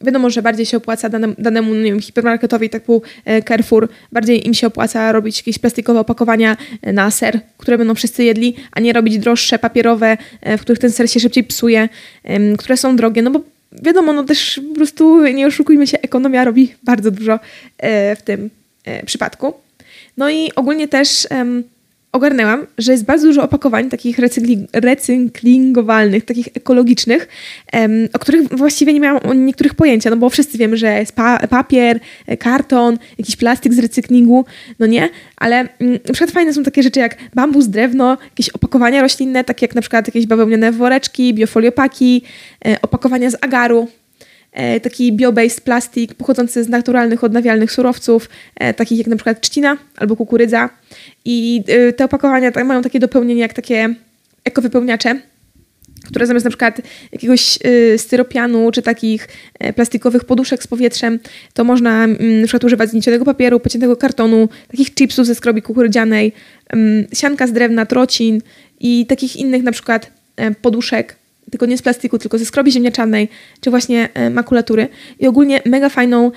wiadomo, 0.00 0.30
że 0.30 0.42
bardziej 0.42 0.66
się 0.66 0.76
opłaca 0.76 1.08
danemu, 1.08 1.34
danemu 1.38 1.74
nie 1.74 1.82
wiem, 1.82 2.00
hipermarketowi 2.00 2.70
typu 2.70 3.02
e, 3.24 3.42
Carrefour, 3.42 3.88
bardziej 4.12 4.46
im 4.46 4.54
się 4.54 4.66
opłaca 4.66 5.12
robić 5.12 5.36
jakieś 5.38 5.58
plastikowe 5.58 6.00
opakowania 6.00 6.56
e, 6.82 6.92
na 6.92 7.10
ser, 7.10 7.40
które 7.58 7.78
będą 7.78 7.94
wszyscy 7.94 8.24
jedli, 8.24 8.56
a 8.72 8.80
nie 8.80 8.92
robić 8.92 9.18
droższe, 9.18 9.58
papierowe, 9.58 10.16
e, 10.40 10.58
w 10.58 10.60
których 10.60 10.78
ten 10.78 10.90
ser 10.90 11.10
się 11.10 11.20
szybciej 11.20 11.44
psuje, 11.44 11.88
które 12.58 12.76
są 12.76 12.96
drogie, 12.96 13.22
no 13.22 13.30
bo 13.30 13.40
wiadomo, 13.82 14.12
no 14.12 14.24
też 14.24 14.60
po 14.68 14.74
prostu 14.74 15.26
nie 15.26 15.46
oszukujmy 15.46 15.86
się, 15.86 15.98
ekonomia 16.00 16.44
robi 16.44 16.74
bardzo 16.82 17.10
dużo 17.10 17.38
w 18.16 18.22
tym 18.24 18.50
przypadku. 19.06 19.54
No 20.16 20.30
i 20.30 20.52
ogólnie 20.56 20.88
też 20.88 21.26
ogarnęłam, 22.14 22.66
że 22.78 22.92
jest 22.92 23.04
bardzo 23.04 23.26
dużo 23.26 23.42
opakowań 23.42 23.90
takich 23.90 24.18
recykli 24.18 24.66
recyklingowalnych, 24.72 26.24
takich 26.24 26.48
ekologicznych, 26.54 27.28
o 28.12 28.18
których 28.18 28.48
właściwie 28.48 28.92
nie 28.92 29.00
miałam 29.00 29.20
o 29.30 29.34
niektórych 29.34 29.74
pojęcia, 29.74 30.10
no 30.10 30.16
bo 30.16 30.30
wszyscy 30.30 30.58
wiemy, 30.58 30.76
że 30.76 30.98
jest 30.98 31.12
pa 31.12 31.38
papier, 31.46 32.00
e, 32.26 32.36
karton, 32.36 32.98
jakiś 33.18 33.36
plastik 33.36 33.74
z 33.74 33.78
recyklingu, 33.78 34.44
no 34.78 34.86
nie, 34.86 35.08
ale 35.36 35.56
mm, 35.56 35.92
na 35.92 36.12
przykład 36.12 36.30
fajne 36.30 36.52
są 36.52 36.62
takie 36.62 36.82
rzeczy 36.82 37.00
jak 37.00 37.16
bambus, 37.34 37.66
drewno, 37.66 38.18
jakieś 38.24 38.48
opakowania 38.48 39.02
roślinne, 39.02 39.44
takie 39.44 39.66
jak 39.66 39.74
na 39.74 39.80
przykład 39.80 40.06
jakieś 40.08 40.26
bawełniane 40.26 40.72
woreczki, 40.72 41.34
biofoliopaki, 41.34 42.22
e, 42.66 42.76
opakowania 42.82 43.30
z 43.30 43.36
agaru, 43.40 43.88
taki 44.82 45.12
bio-based 45.12 45.60
plastik 45.60 46.14
pochodzący 46.14 46.64
z 46.64 46.68
naturalnych, 46.68 47.24
odnawialnych 47.24 47.72
surowców, 47.72 48.28
e, 48.56 48.74
takich 48.74 48.98
jak 48.98 49.06
na 49.06 49.16
przykład 49.16 49.40
trzcina 49.40 49.76
albo 49.96 50.16
kukurydza. 50.16 50.70
I 51.24 51.64
e, 51.68 51.92
te 51.92 52.04
opakowania 52.04 52.52
mają 52.64 52.82
takie 52.82 53.00
dopełnienie 53.00 53.40
jak 53.40 53.52
takie 53.52 53.94
ekowypełniacze, 54.44 55.20
które 56.06 56.26
zamiast 56.26 56.44
na 56.44 56.50
przykład 56.50 56.80
jakiegoś 57.12 57.58
styropianu 57.96 58.70
czy 58.70 58.82
takich 58.82 59.28
plastikowych 59.74 60.24
poduszek 60.24 60.62
z 60.62 60.66
powietrzem, 60.66 61.18
to 61.54 61.64
można 61.64 62.04
mm, 62.04 62.40
na 62.40 62.46
przykład 62.46 62.64
używać 62.64 62.90
zniecionego 62.90 63.24
papieru, 63.24 63.60
pociętego 63.60 63.96
kartonu, 63.96 64.48
takich 64.68 64.94
chipsów 64.94 65.26
ze 65.26 65.34
skrobi 65.34 65.62
kukurydzianej, 65.62 66.32
mm, 66.68 67.06
sianka 67.12 67.46
z 67.46 67.52
drewna, 67.52 67.86
trocin 67.86 68.40
i 68.80 69.06
takich 69.06 69.36
innych 69.36 69.62
na 69.62 69.72
przykład 69.72 70.10
poduszek, 70.62 71.16
tylko 71.50 71.66
nie 71.66 71.78
z 71.78 71.82
plastiku, 71.82 72.18
tylko 72.18 72.38
ze 72.38 72.44
skrobi 72.44 72.72
ziemniaczanej, 72.72 73.28
czy 73.60 73.70
właśnie 73.70 74.08
makulatury. 74.30 74.88
I 75.20 75.26
ogólnie 75.26 75.62
mega 75.66 75.88
fajną 75.88 76.30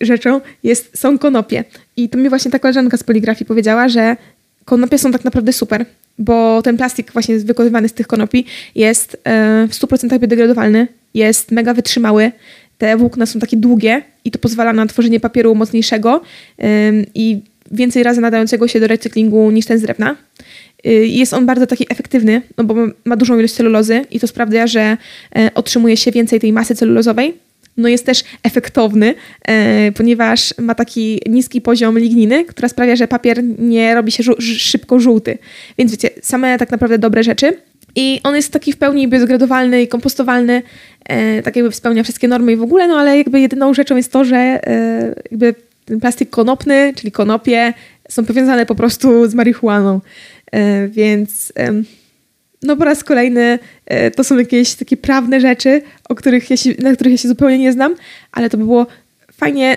rzeczą 0.00 0.40
jest, 0.62 0.98
są 0.98 1.18
konopie. 1.18 1.64
I 1.96 2.08
to 2.08 2.18
mi 2.18 2.28
właśnie 2.28 2.50
ta 2.50 2.58
koleżanka 2.58 2.96
z 2.96 3.02
poligrafii 3.02 3.46
powiedziała, 3.46 3.88
że 3.88 4.16
konopie 4.64 4.98
są 4.98 5.12
tak 5.12 5.24
naprawdę 5.24 5.52
super, 5.52 5.86
bo 6.18 6.62
ten 6.62 6.76
plastik 6.76 7.12
właśnie 7.12 7.38
wykonywany 7.38 7.88
z 7.88 7.92
tych 7.92 8.06
konopi 8.06 8.44
jest 8.74 9.16
w 9.68 9.72
100% 9.72 10.18
biodegradowalny, 10.18 10.88
jest 11.14 11.50
mega 11.50 11.74
wytrzymały, 11.74 12.32
te 12.78 12.96
włókna 12.96 13.26
są 13.26 13.40
takie 13.40 13.56
długie 13.56 14.02
i 14.24 14.30
to 14.30 14.38
pozwala 14.38 14.72
na 14.72 14.86
tworzenie 14.86 15.20
papieru 15.20 15.54
mocniejszego 15.54 16.20
i 17.14 17.40
więcej 17.70 18.02
razy 18.02 18.20
nadającego 18.20 18.68
się 18.68 18.80
do 18.80 18.86
recyklingu 18.86 19.50
niż 19.50 19.66
ten 19.66 19.78
z 19.78 19.82
drewna. 19.82 20.16
Y, 20.86 20.90
jest 21.06 21.32
on 21.32 21.46
bardzo 21.46 21.66
taki 21.66 21.86
efektywny, 21.88 22.42
no 22.58 22.64
bo 22.64 22.74
ma 23.04 23.16
dużą 23.16 23.38
ilość 23.38 23.54
celulozy 23.54 24.04
i 24.10 24.20
to 24.20 24.26
sprawia, 24.26 24.66
że 24.66 24.96
e, 25.36 25.50
otrzymuje 25.54 25.96
się 25.96 26.12
więcej 26.12 26.40
tej 26.40 26.52
masy 26.52 26.74
celulozowej. 26.74 27.34
No 27.76 27.88
jest 27.88 28.06
też 28.06 28.24
efektowny, 28.42 29.14
e, 29.48 29.92
ponieważ 29.92 30.54
ma 30.58 30.74
taki 30.74 31.20
niski 31.26 31.60
poziom 31.60 31.98
ligniny, 31.98 32.44
która 32.44 32.68
sprawia, 32.68 32.96
że 32.96 33.08
papier 33.08 33.44
nie 33.58 33.94
robi 33.94 34.12
się 34.12 34.22
szybko 34.40 34.98
żółty. 34.98 35.38
Więc 35.78 35.90
wiecie, 35.90 36.10
same 36.22 36.58
tak 36.58 36.70
naprawdę 36.70 36.98
dobre 36.98 37.22
rzeczy. 37.22 37.56
I 37.96 38.20
on 38.24 38.36
jest 38.36 38.52
taki 38.52 38.72
w 38.72 38.76
pełni 38.76 39.08
biodegradowalny 39.08 39.82
i 39.82 39.88
kompostowalny, 39.88 40.62
e, 41.04 41.42
tak 41.42 41.56
jakby 41.56 41.72
spełnia 41.72 42.02
wszystkie 42.02 42.28
normy 42.28 42.52
i 42.52 42.56
w 42.56 42.62
ogóle, 42.62 42.88
no 42.88 42.94
ale 42.94 43.18
jakby 43.18 43.40
jedyną 43.40 43.74
rzeczą 43.74 43.96
jest 43.96 44.12
to, 44.12 44.24
że 44.24 44.60
jakby 45.30 45.54
ten 45.84 46.00
plastik 46.00 46.30
konopny, 46.30 46.92
czyli 46.96 47.12
konopie, 47.12 47.72
są 48.08 48.24
powiązane 48.24 48.66
po 48.66 48.74
prostu 48.74 49.28
z 49.28 49.34
marihuaną. 49.34 50.00
E, 50.52 50.88
więc 50.88 51.52
no 52.64 52.76
po 52.76 52.84
raz 52.84 53.04
kolejny 53.04 53.58
e, 53.86 54.10
to 54.10 54.24
są 54.24 54.38
jakieś 54.38 54.74
takie 54.74 54.96
prawne 54.96 55.40
rzeczy, 55.40 55.82
o 56.08 56.14
których 56.14 56.50
ja 56.50 56.56
się, 56.56 56.70
na 56.78 56.94
których 56.94 57.12
ja 57.12 57.18
się 57.18 57.28
zupełnie 57.28 57.58
nie 57.58 57.72
znam, 57.72 57.94
ale 58.32 58.50
to 58.50 58.56
by 58.56 58.64
było 58.64 58.86
fajnie 59.32 59.76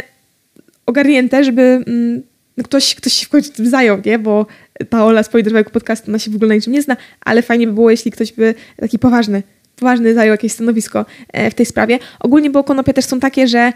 ogarnięte, 0.85 1.43
żeby 1.43 1.61
mm, 1.61 2.21
ktoś, 2.63 2.95
ktoś 2.95 3.13
się 3.13 3.25
w 3.25 3.29
końcu 3.29 3.51
tym 3.53 3.69
zajął, 3.69 3.97
nie? 4.05 4.19
Bo 4.19 4.45
ta 4.89 5.05
Ola 5.05 5.23
z 5.23 5.29
Poliderowego 5.29 5.69
podcastu, 5.69 6.11
ona 6.11 6.19
się 6.19 6.31
w 6.31 6.35
ogóle 6.35 6.49
na 6.49 6.55
niczym 6.55 6.73
nie 6.73 6.81
zna, 6.81 6.97
ale 7.21 7.41
fajnie 7.41 7.67
by 7.67 7.73
było, 7.73 7.91
jeśli 7.91 8.11
ktoś 8.11 8.31
by 8.31 8.55
taki 8.77 8.99
poważny, 8.99 9.43
poważny 9.79 10.13
zajął 10.13 10.31
jakieś 10.31 10.51
stanowisko 10.51 11.05
e, 11.33 11.51
w 11.51 11.53
tej 11.53 11.65
sprawie. 11.65 11.99
Ogólnie, 12.19 12.49
bo 12.49 12.63
konopie 12.63 12.93
też 12.93 13.05
są 13.05 13.19
takie, 13.19 13.47
że 13.47 13.73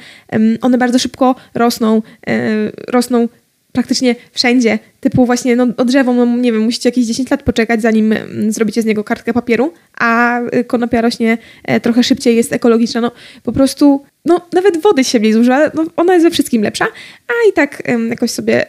one 0.61 0.77
bardzo 0.77 0.99
szybko 0.99 1.35
rosną, 1.53 2.01
e, 2.27 2.71
rosną 2.87 3.27
praktycznie 3.71 4.15
wszędzie. 4.31 4.79
Typu 4.99 5.25
właśnie 5.25 5.55
no, 5.55 5.67
drzewą, 5.67 6.13
no 6.13 6.25
nie 6.25 6.51
wiem, 6.51 6.61
musicie 6.61 6.89
jakieś 6.89 7.05
10 7.05 7.31
lat 7.31 7.43
poczekać, 7.43 7.81
zanim 7.81 8.15
zrobicie 8.49 8.81
z 8.81 8.85
niego 8.85 9.03
kartkę 9.03 9.33
papieru, 9.33 9.73
a 9.97 10.39
y, 10.41 10.63
konopia 10.63 11.01
rośnie 11.01 11.37
e, 11.63 11.79
trochę 11.79 12.03
szybciej, 12.03 12.35
jest 12.35 12.53
ekologiczna. 12.53 13.01
No 13.01 13.11
po 13.43 13.51
prostu, 13.51 14.03
no 14.25 14.41
nawet 14.53 14.81
wody 14.81 15.03
się 15.03 15.19
w 15.19 15.21
niej 15.21 15.33
zużywa, 15.33 15.71
no, 15.73 15.85
ona 15.95 16.13
jest 16.13 16.25
we 16.25 16.31
wszystkim 16.31 16.61
lepsza, 16.61 16.85
a 17.27 17.49
i 17.49 17.53
tak 17.53 17.83
jakoś 18.09 18.31
sobie, 18.31 18.65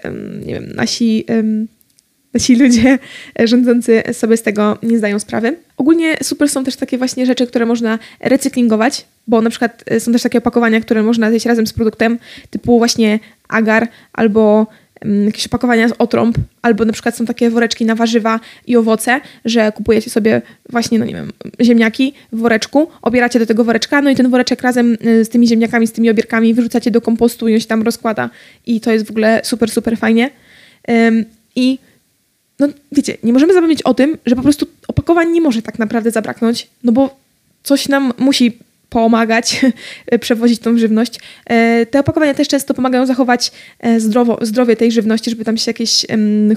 nie 0.46 0.54
wiem, 0.54 0.72
nasi 0.74 1.24
ci 2.40 2.56
ludzie 2.56 2.98
rządzący 3.44 4.02
sobie 4.12 4.36
z 4.36 4.42
tego 4.42 4.78
nie 4.82 4.98
zdają 4.98 5.18
sprawy. 5.18 5.56
Ogólnie 5.76 6.16
super 6.22 6.48
są 6.48 6.64
też 6.64 6.76
takie 6.76 6.98
właśnie 6.98 7.26
rzeczy, 7.26 7.46
które 7.46 7.66
można 7.66 7.98
recyklingować, 8.20 9.04
bo 9.26 9.40
na 9.40 9.50
przykład 9.50 9.84
e, 9.86 10.00
są 10.00 10.12
też 10.12 10.22
takie 10.22 10.38
opakowania, 10.38 10.80
które 10.80 11.02
można 11.02 11.30
zjeść 11.30 11.46
razem 11.46 11.66
z 11.66 11.72
produktem, 11.72 12.18
typu 12.50 12.78
właśnie 12.78 13.18
agar 13.48 13.88
albo 14.12 14.66
mm, 15.00 15.26
jakieś 15.26 15.46
opakowania 15.46 15.88
z 15.88 15.92
otrąb, 15.98 16.38
albo 16.62 16.84
na 16.84 16.92
przykład 16.92 17.16
są 17.16 17.26
takie 17.26 17.50
woreczki 17.50 17.84
na 17.84 17.94
warzywa 17.94 18.40
i 18.66 18.76
owoce, 18.76 19.20
że 19.44 19.72
kupujecie 19.72 20.10
sobie 20.10 20.42
właśnie, 20.70 20.98
no 20.98 21.04
nie 21.04 21.14
wiem, 21.14 21.32
ziemniaki 21.60 22.14
w 22.32 22.38
woreczku, 22.38 22.88
obieracie 23.02 23.38
do 23.38 23.46
tego 23.46 23.64
woreczka, 23.64 24.02
no 24.02 24.10
i 24.10 24.16
ten 24.16 24.30
woreczek 24.30 24.62
razem 24.62 24.96
e, 25.00 25.24
z 25.24 25.28
tymi 25.28 25.48
ziemniakami, 25.48 25.86
z 25.86 25.92
tymi 25.92 26.10
obierkami 26.10 26.54
wyrzucacie 26.54 26.90
do 26.90 27.00
kompostu 27.00 27.48
i 27.48 27.54
on 27.54 27.60
się 27.60 27.66
tam 27.66 27.82
rozkłada 27.82 28.30
i 28.66 28.80
to 28.80 28.92
jest 28.92 29.06
w 29.06 29.10
ogóle 29.10 29.40
super, 29.44 29.70
super 29.70 29.98
fajnie. 29.98 30.30
I 31.56 31.78
no 32.66 32.72
wiecie, 32.92 33.16
nie 33.22 33.32
możemy 33.32 33.54
zapomnieć 33.54 33.82
o 33.82 33.94
tym, 33.94 34.18
że 34.26 34.36
po 34.36 34.42
prostu 34.42 34.66
opakowań 34.88 35.30
nie 35.30 35.40
może 35.40 35.62
tak 35.62 35.78
naprawdę 35.78 36.10
zabraknąć, 36.10 36.68
no 36.84 36.92
bo 36.92 37.16
coś 37.62 37.88
nam 37.88 38.12
musi 38.18 38.58
pomagać 38.92 39.60
przewozić 40.20 40.60
tą 40.60 40.78
żywność. 40.78 41.20
E, 41.46 41.86
te 41.86 42.00
opakowania 42.00 42.34
też 42.34 42.48
często 42.48 42.74
pomagają 42.74 43.06
zachować 43.06 43.52
e, 43.80 44.00
zdrowo, 44.00 44.38
zdrowie 44.40 44.76
tej 44.76 44.92
żywności, 44.92 45.30
żeby 45.30 45.44
tam 45.44 45.56
się 45.56 45.70
jakieś 45.70 46.06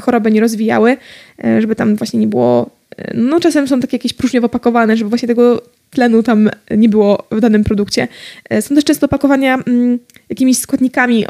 choroby 0.02 0.32
nie 0.32 0.42
rozwijały, 0.42 0.98
e, 1.44 1.62
żeby 1.62 1.76
tam 1.76 1.96
właśnie 1.96 2.20
nie 2.20 2.28
było. 2.28 2.70
No, 3.14 3.40
czasem 3.40 3.68
są 3.68 3.80
takie 3.80 3.98
jakieś 3.98 4.14
próżniowo 4.14 4.46
opakowane, 4.46 4.98
żeby 4.98 5.10
właśnie 5.10 5.28
tego 5.28 5.62
tlenu 5.96 6.24
tam 6.24 6.50
nie 6.72 6.90
było 6.90 7.28
w 7.32 7.40
danym 7.40 7.64
produkcie. 7.64 8.08
Są 8.62 8.76
też 8.76 8.84
często 8.84 9.06
opakowania 9.06 9.58
mm, 9.68 10.00
jakimiś 10.30 10.58
składnikami 10.58 11.26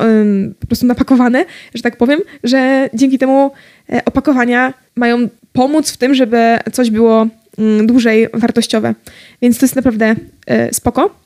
po 0.59 0.67
prostu 0.67 0.85
napakowane, 0.85 1.45
że 1.73 1.83
tak 1.83 1.97
powiem, 1.97 2.19
że 2.43 2.89
dzięki 2.93 3.17
temu 3.17 3.51
E, 3.89 4.05
opakowania 4.05 4.73
mają 4.95 5.29
pomóc 5.53 5.91
w 5.91 5.97
tym, 5.97 6.15
żeby 6.15 6.57
coś 6.73 6.89
było 6.89 7.27
mm, 7.57 7.87
dłużej 7.87 8.27
wartościowe. 8.33 8.95
Więc 9.41 9.57
to 9.57 9.65
jest 9.65 9.75
naprawdę 9.75 10.15
e, 10.47 10.73
spoko. 10.73 11.24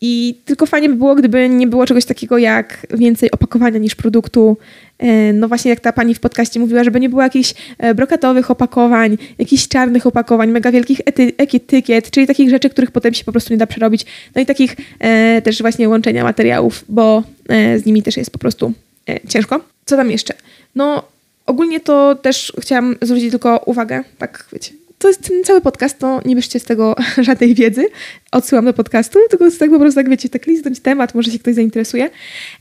I 0.00 0.34
tylko 0.44 0.66
fajnie 0.66 0.88
by 0.88 0.94
było, 0.94 1.14
gdyby 1.14 1.48
nie 1.48 1.66
było 1.66 1.86
czegoś 1.86 2.04
takiego 2.04 2.38
jak 2.38 2.86
więcej 2.90 3.30
opakowania 3.30 3.78
niż 3.78 3.94
produktu. 3.94 4.56
E, 4.98 5.32
no 5.32 5.48
właśnie 5.48 5.70
jak 5.70 5.80
ta 5.80 5.92
pani 5.92 6.14
w 6.14 6.20
podcaście 6.20 6.60
mówiła, 6.60 6.84
żeby 6.84 7.00
nie 7.00 7.08
było 7.08 7.22
jakichś 7.22 7.54
brokatowych 7.94 8.50
opakowań, 8.50 9.18
jakichś 9.38 9.68
czarnych 9.68 10.06
opakowań, 10.06 10.50
mega 10.50 10.72
wielkich 10.72 11.00
ety 11.04 11.32
etykiet, 11.38 12.10
czyli 12.10 12.26
takich 12.26 12.50
rzeczy, 12.50 12.70
których 12.70 12.90
potem 12.90 13.14
się 13.14 13.24
po 13.24 13.32
prostu 13.32 13.52
nie 13.52 13.58
da 13.58 13.66
przerobić. 13.66 14.06
No 14.34 14.42
i 14.42 14.46
takich 14.46 14.76
e, 14.98 15.42
też 15.42 15.62
właśnie 15.62 15.88
łączenia 15.88 16.24
materiałów, 16.24 16.84
bo 16.88 17.22
e, 17.48 17.78
z 17.78 17.86
nimi 17.86 18.02
też 18.02 18.16
jest 18.16 18.30
po 18.30 18.38
prostu 18.38 18.72
e, 19.08 19.28
ciężko. 19.28 19.60
Co 19.84 19.96
tam 19.96 20.10
jeszcze? 20.10 20.34
No 20.74 21.02
Ogólnie 21.46 21.80
to 21.80 22.14
też 22.14 22.52
chciałam 22.60 22.96
zwrócić 23.02 23.30
tylko 23.30 23.62
uwagę, 23.66 24.04
tak 24.18 24.46
wiecie, 24.52 24.72
to 24.98 25.08
jest 25.08 25.28
ten 25.28 25.44
cały 25.44 25.60
podcast, 25.60 25.98
to 25.98 26.20
nie 26.24 26.36
bierzcie 26.36 26.60
z 26.60 26.64
tego 26.64 26.96
żadnej 27.18 27.54
wiedzy. 27.54 27.86
Odsyłam 28.32 28.64
do 28.64 28.72
podcastu, 28.72 29.18
tylko 29.30 29.50
tak 29.58 29.70
po 29.70 29.78
prostu, 29.78 30.00
tak 30.00 30.10
wiecie, 30.10 30.28
tak 30.28 30.46
liznąć 30.46 30.80
temat, 30.80 31.14
może 31.14 31.30
się 31.30 31.38
ktoś 31.38 31.54
zainteresuje. 31.54 32.10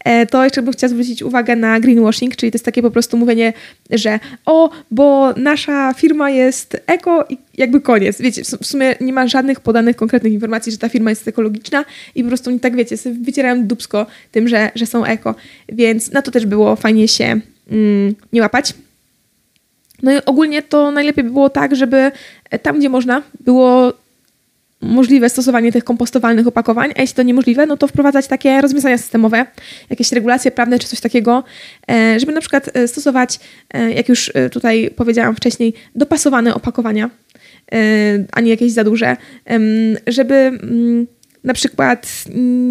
E, 0.05 0.25
to 0.25 0.43
jeszcze 0.43 0.61
bym 0.61 0.73
chciała 0.73 0.89
zwrócić 0.89 1.23
uwagę 1.23 1.55
na 1.55 1.79
greenwashing, 1.79 2.35
czyli 2.35 2.51
to 2.51 2.55
jest 2.55 2.65
takie 2.65 2.81
po 2.81 2.91
prostu 2.91 3.17
mówienie, 3.17 3.53
że 3.89 4.19
o, 4.45 4.69
bo 4.91 5.33
nasza 5.33 5.93
firma 5.93 6.29
jest 6.29 6.77
eko 6.87 7.25
i 7.29 7.37
jakby 7.57 7.81
koniec. 7.81 8.21
Wiecie, 8.21 8.43
w 8.43 8.65
sumie 8.65 8.95
nie 9.01 9.13
ma 9.13 9.27
żadnych 9.27 9.59
podanych 9.59 9.95
konkretnych 9.95 10.33
informacji, 10.33 10.71
że 10.71 10.77
ta 10.77 10.89
firma 10.89 11.09
jest 11.09 11.27
ekologiczna 11.27 11.85
i 12.15 12.23
po 12.23 12.27
prostu 12.27 12.51
nie 12.51 12.59
tak, 12.59 12.75
wiecie, 12.75 12.95
wycierają 13.21 13.67
dubsko 13.67 14.05
tym, 14.31 14.47
że, 14.47 14.71
że 14.75 14.85
są 14.85 15.05
eko. 15.05 15.35
Więc 15.69 16.11
na 16.11 16.21
to 16.21 16.31
też 16.31 16.45
było 16.45 16.75
fajnie 16.75 17.07
się 17.07 17.39
mm, 17.71 18.15
nie 18.33 18.41
łapać. 18.41 18.73
No 20.05 20.12
i 20.12 20.17
ogólnie 20.25 20.62
to 20.62 20.91
najlepiej 20.91 21.24
by 21.24 21.29
było 21.29 21.50
tak, 21.50 21.75
żeby 21.75 22.12
tam, 22.62 22.79
gdzie 22.79 22.89
można, 22.89 23.21
było 23.39 23.93
możliwe 24.81 25.29
stosowanie 25.29 25.71
tych 25.71 25.83
kompostowalnych 25.83 26.47
opakowań, 26.47 26.91
a 26.97 27.01
jeśli 27.01 27.15
to 27.15 27.24
niemożliwe, 27.24 27.65
no 27.65 27.77
to 27.77 27.88
wprowadzać 27.88 28.27
takie 28.27 28.62
rozwiązania 28.62 28.97
systemowe, 28.97 29.45
jakieś 29.89 30.12
regulacje 30.12 30.51
prawne 30.51 30.79
czy 30.79 30.88
coś 30.88 31.00
takiego, 31.00 31.43
e, 31.91 32.19
żeby 32.19 32.31
na 32.31 32.41
przykład 32.41 32.69
e, 32.74 32.88
stosować, 32.88 33.39
e, 33.74 33.91
jak 33.91 34.09
już 34.09 34.31
tutaj 34.51 34.91
powiedziałam 34.95 35.35
wcześniej, 35.35 35.74
dopasowane 35.95 36.55
opakowania, 36.55 37.09
a 38.31 38.41
nie 38.41 38.50
jakieś 38.50 38.71
za 38.71 38.83
duże, 38.83 39.17
żeby 40.07 40.35
mm, 40.35 41.07
na 41.45 41.53
przykład 41.53 42.25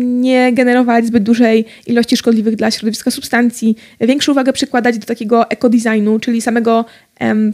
nie 0.05 0.53
generować 0.53 1.07
zbyt 1.07 1.23
dużej 1.23 1.65
ilości 1.87 2.17
szkodliwych 2.17 2.57
dla 2.57 2.71
środowiska 2.71 3.11
substancji, 3.11 3.77
większą 4.01 4.33
uwagę 4.33 4.53
przykładać 4.53 4.99
do 4.99 5.07
takiego 5.07 5.51
ekodesignu, 5.51 6.19
czyli 6.19 6.41
samego 6.41 6.85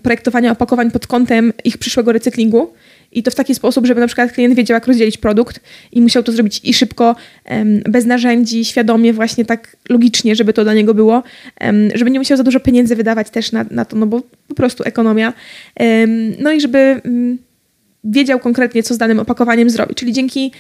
projektowania 0.03 0.53
opakowań 0.53 0.91
pod 0.91 1.07
kątem 1.07 1.53
ich 1.65 1.79
przyszłego 1.79 2.13
recyklingu. 2.13 2.73
I 3.13 3.23
to 3.23 3.31
w 3.31 3.35
taki 3.35 3.55
sposób, 3.55 3.87
żeby 3.87 4.01
na 4.01 4.07
przykład 4.07 4.33
klient 4.33 4.55
wiedział, 4.55 4.75
jak 4.75 4.87
rozdzielić 4.87 5.19
produkt 5.19 5.61
i 5.93 6.01
musiał 6.01 6.23
to 6.23 6.33
zrobić 6.33 6.61
i 6.65 6.75
szybko, 6.75 7.17
bez 7.89 8.07
narzędzi, 8.07 8.65
świadomie, 8.65 9.13
właśnie 9.13 9.45
tak 9.45 9.77
logicznie, 9.89 10.37
żeby 10.37 10.53
to 10.53 10.65
dla 10.65 10.75
niego 10.75 10.95
było, 10.95 11.23
żeby 11.95 12.11
nie 12.11 12.19
musiał 12.19 12.37
za 12.37 12.45
dużo 12.45 12.61
pieniędzy 12.61 12.97
wydawać 12.97 13.31
też 13.31 13.53
na, 13.53 13.65
na 13.71 13.85
to, 13.85 13.97
no 13.97 14.07
bo 14.07 14.23
po 14.49 14.55
prostu 14.55 14.85
ekonomia. 14.85 15.33
No 16.39 16.53
i 16.53 16.61
żeby 16.61 16.79
mm, 16.79 17.39
wiedział 18.05 18.39
konkretnie, 18.39 18.83
co 18.83 18.95
z 18.95 18.99
danym 18.99 19.21
opakowaniem 19.21 19.71
zrobić. 19.71 19.99
Czyli 19.99 20.13
dzięki 20.13 20.53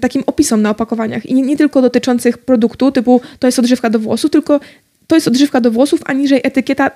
takim 0.00 0.22
opisom 0.26 0.62
na 0.62 0.70
opakowaniach 0.70 1.26
i 1.26 1.34
nie, 1.34 1.42
nie, 1.42 1.56
tylko 1.56 1.82
dotyczących 1.82 2.38
produktu, 2.38 2.92
typu 2.92 3.20
to 3.38 3.46
jest 3.46 3.58
odżywka 3.58 3.90
do 3.90 3.98
włosów, 3.98 4.30
tylko 4.30 4.60
to 5.06 5.14
jest 5.14 5.28
odżywka 5.28 5.60
do 5.60 5.70
włosów, 5.70 6.00
aniżeli 6.04 6.46
etykieta 6.46 6.90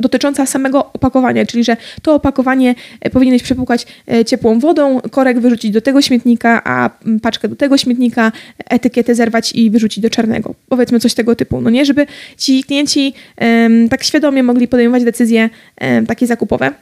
dotycząca 0.00 0.46
samego 0.46 0.92
opakowania, 0.92 1.46
czyli 1.46 1.64
że 1.64 1.76
to 2.02 2.14
opakowanie 2.14 2.74
e, 3.00 3.10
powinieneś 3.10 3.42
przepłukać 3.42 3.86
e, 4.12 4.24
ciepłą 4.24 4.58
wodą, 4.58 5.00
korek 5.10 5.40
wyrzucić 5.40 5.70
do 5.70 5.80
tego 5.80 6.02
śmietnika, 6.02 6.62
a 6.64 6.90
paczkę 7.22 7.48
do 7.48 7.56
tego 7.56 7.78
śmietnika, 7.78 8.32
etykietę 8.70 9.14
zerwać 9.14 9.52
i 9.52 9.70
wyrzucić 9.70 10.02
do 10.02 10.10
czarnego. 10.10 10.54
Powiedzmy 10.68 11.00
coś 11.00 11.14
tego 11.14 11.36
typu, 11.36 11.60
no 11.60 11.70
nie? 11.70 11.84
Żeby 11.84 12.06
ci 12.36 12.64
klienci 12.64 13.14
um, 13.40 13.88
tak 13.88 14.04
świadomie 14.04 14.42
mogli 14.42 14.68
podejmować 14.68 15.04
decyzje 15.04 15.50
um, 15.80 16.06
takie 16.06 16.26
zakupowe. 16.26 16.72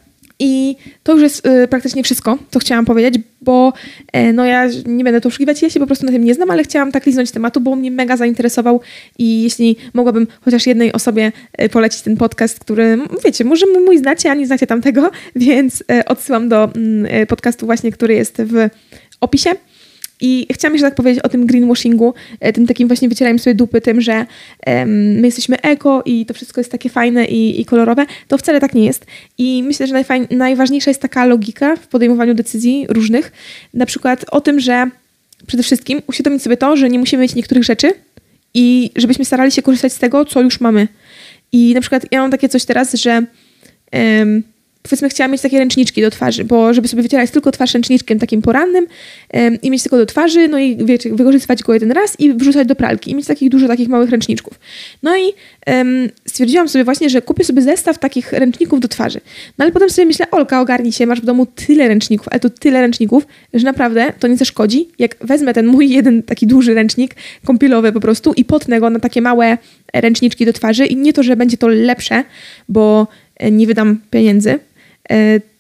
I 0.41 0.77
to 1.03 1.13
już 1.13 1.23
jest 1.23 1.47
y, 1.47 1.69
praktycznie 1.69 2.03
wszystko, 2.03 2.39
co 2.51 2.59
chciałam 2.59 2.85
powiedzieć, 2.85 3.23
bo 3.41 3.73
y, 4.17 4.33
no 4.33 4.45
ja 4.45 4.69
nie 4.87 5.05
będę 5.05 5.21
to 5.21 5.29
oszukiwać, 5.29 5.63
ja 5.63 5.71
się 5.71 5.81
po 5.81 5.87
prostu 5.87 6.07
na 6.07 6.13
tym 6.13 6.25
nie 6.25 6.35
znam, 6.35 6.51
ale 6.51 6.65
chciałam 6.65 6.93
tak 6.93 7.07
liznąć 7.07 7.31
tematu, 7.31 7.61
bo 7.61 7.77
mnie 7.77 7.91
mega 7.91 8.17
zainteresował 8.17 8.81
i 9.19 9.43
jeśli 9.43 9.77
mogłabym 9.95 10.27
chociaż 10.41 10.67
jednej 10.67 10.93
osobie 10.93 11.33
y, 11.63 11.69
polecić 11.69 12.03
ten 12.03 12.17
podcast, 12.17 12.61
który, 12.61 12.99
wiecie, 13.25 13.45
może 13.45 13.67
mój 13.87 13.99
znacie, 13.99 14.31
a 14.31 14.35
nie 14.35 14.47
znacie 14.47 14.67
tamtego, 14.67 15.11
więc 15.37 15.81
y, 15.81 16.05
odsyłam 16.05 16.49
do 16.49 16.65
mm, 16.77 17.27
podcastu 17.27 17.67
właśnie, 17.67 17.93
który 17.93 18.15
jest 18.15 18.43
w 18.43 18.69
opisie. 19.21 19.51
I 20.21 20.47
chciałam 20.53 20.75
jeszcze 20.75 20.87
tak 20.87 20.95
powiedzieć 20.95 21.23
o 21.25 21.29
tym 21.29 21.47
greenwashingu, 21.47 22.15
e, 22.41 22.53
tym 22.53 22.67
takim 22.67 22.89
właśnie 22.89 23.09
wycierając 23.09 23.43
sobie 23.43 23.55
dupy 23.55 23.81
tym, 23.81 24.01
że 24.01 24.27
my 24.87 25.23
jesteśmy 25.25 25.61
eko 25.61 26.03
i 26.05 26.27
to 26.27 26.35
wszystko 26.35 26.61
jest 26.61 26.73
takie 26.73 26.89
fajne 26.89 27.25
i, 27.25 27.61
i 27.61 27.65
kolorowe. 27.65 28.07
To 28.29 28.39
wcale 28.39 28.61
tak 28.61 28.75
nie 28.75 28.85
jest. 28.85 29.07
I 29.39 29.63
myślę, 29.63 29.87
że 29.87 30.05
najważniejsza 30.31 30.91
jest 30.91 31.03
taka 31.03 31.27
logika 31.27 31.77
w 31.77 31.87
podejmowaniu 31.87 32.35
decyzji 32.35 32.87
różnych. 32.89 33.33
Na 33.75 33.87
przykład 33.87 34.25
o 34.31 34.41
tym, 34.41 34.61
że 34.61 34.91
przede 35.47 35.63
wszystkim 35.63 36.03
uświadomić 36.07 36.43
sobie 36.43 36.57
to, 36.57 36.77
że 36.77 36.89
nie 36.89 36.99
musimy 36.99 37.23
mieć 37.23 37.35
niektórych 37.35 37.65
rzeczy 37.65 37.93
i 38.55 38.91
żebyśmy 38.97 39.25
starali 39.25 39.53
się 39.53 39.63
korzystać 39.63 39.93
z 39.93 39.99
tego, 39.99 40.25
co 40.25 40.41
już 40.41 40.61
mamy. 40.61 40.89
I 41.53 41.75
na 41.75 41.81
przykład 41.81 42.07
ja 42.11 42.21
mam 42.21 42.31
takie 42.31 42.49
coś 42.49 42.65
teraz, 42.65 42.95
że 42.95 43.23
um, 43.93 44.43
powiedzmy 44.91 45.29
mieć 45.29 45.43
takie 45.43 45.59
ręczniczki 45.59 46.03
do 46.03 46.11
twarzy, 46.11 46.45
bo 46.45 46.75
żeby 46.75 46.89
sobie 46.89 47.03
wycierać 47.03 47.31
tylko 47.31 47.53
twarz 47.53 47.75
ręczniczkiem 47.75 48.19
takim 48.19 48.43
porannym 48.43 48.87
i 49.63 49.71
mieć 49.71 49.83
tylko 49.83 49.97
do 49.97 50.07
twarzy, 50.07 50.49
no 50.49 50.59
i 50.59 50.77
wiecie, 50.85 51.15
wykorzystywać 51.15 51.63
go 51.63 51.75
jeden 51.75 51.91
raz 51.91 52.21
i 52.21 52.35
wrzucać 52.35 52.69
do 52.69 52.75
pralki 52.75 53.11
i 53.11 53.15
mieć 53.15 53.27
takich 53.27 53.51
dużo 53.51 53.69
takich 53.69 53.89
małych 53.89 54.11
ręczniczków. 54.11 54.61
No 55.03 55.17
i 55.17 55.33
stwierdziłam 56.27 56.69
sobie 56.69 56.85
właśnie, 56.85 57.11
że 57.11 57.23
kupię 57.23 57.45
sobie 57.45 57.63
zestaw 57.63 57.99
takich 57.99 58.33
ręczników 58.33 58.81
do 58.81 58.89
twarzy. 58.89 59.21
No 59.59 59.65
ale 59.65 59.73
potem 59.73 59.91
sobie 59.91 60.07
myślę, 60.07 60.31
Olka, 60.31 60.61
ogarnij 60.61 60.93
się, 60.93 61.07
masz 61.07 61.21
w 61.21 61.25
domu 61.25 61.47
tyle 61.47 61.89
ręczników, 61.89 62.29
ale 62.31 62.41
to 62.41 62.51
tyle 62.51 62.81
ręczników, 62.81 63.27
że 63.55 63.65
naprawdę 63.65 64.13
to 64.19 64.29
nie 64.29 64.37
zaszkodzi, 64.37 64.89
jak 64.99 65.17
wezmę 65.21 65.55
ten 65.55 65.67
mój 65.67 65.91
jeden 65.91 66.23
taki 66.23 66.47
duży 66.47 66.75
ręcznik 66.75 67.15
kąpielowy 67.45 67.93
po 67.93 68.01
prostu 68.01 68.33
i 68.33 68.45
potnę 68.45 68.81
go 68.81 68.91
na 68.91 69.01
takie 69.01 69.23
małe 69.23 69.59
ręczniczki 69.95 70.47
do 70.47 70.53
twarzy 70.53 70.87
i 70.87 70.97
nie 70.97 71.13
to, 71.13 71.23
że 71.23 71.37
będzie 71.37 71.57
to 71.57 71.69
lepsze, 71.69 72.25
bo 72.69 73.07
e, 73.37 73.51
nie 73.51 73.67
wydam 73.67 74.01
pieniędzy, 74.11 74.59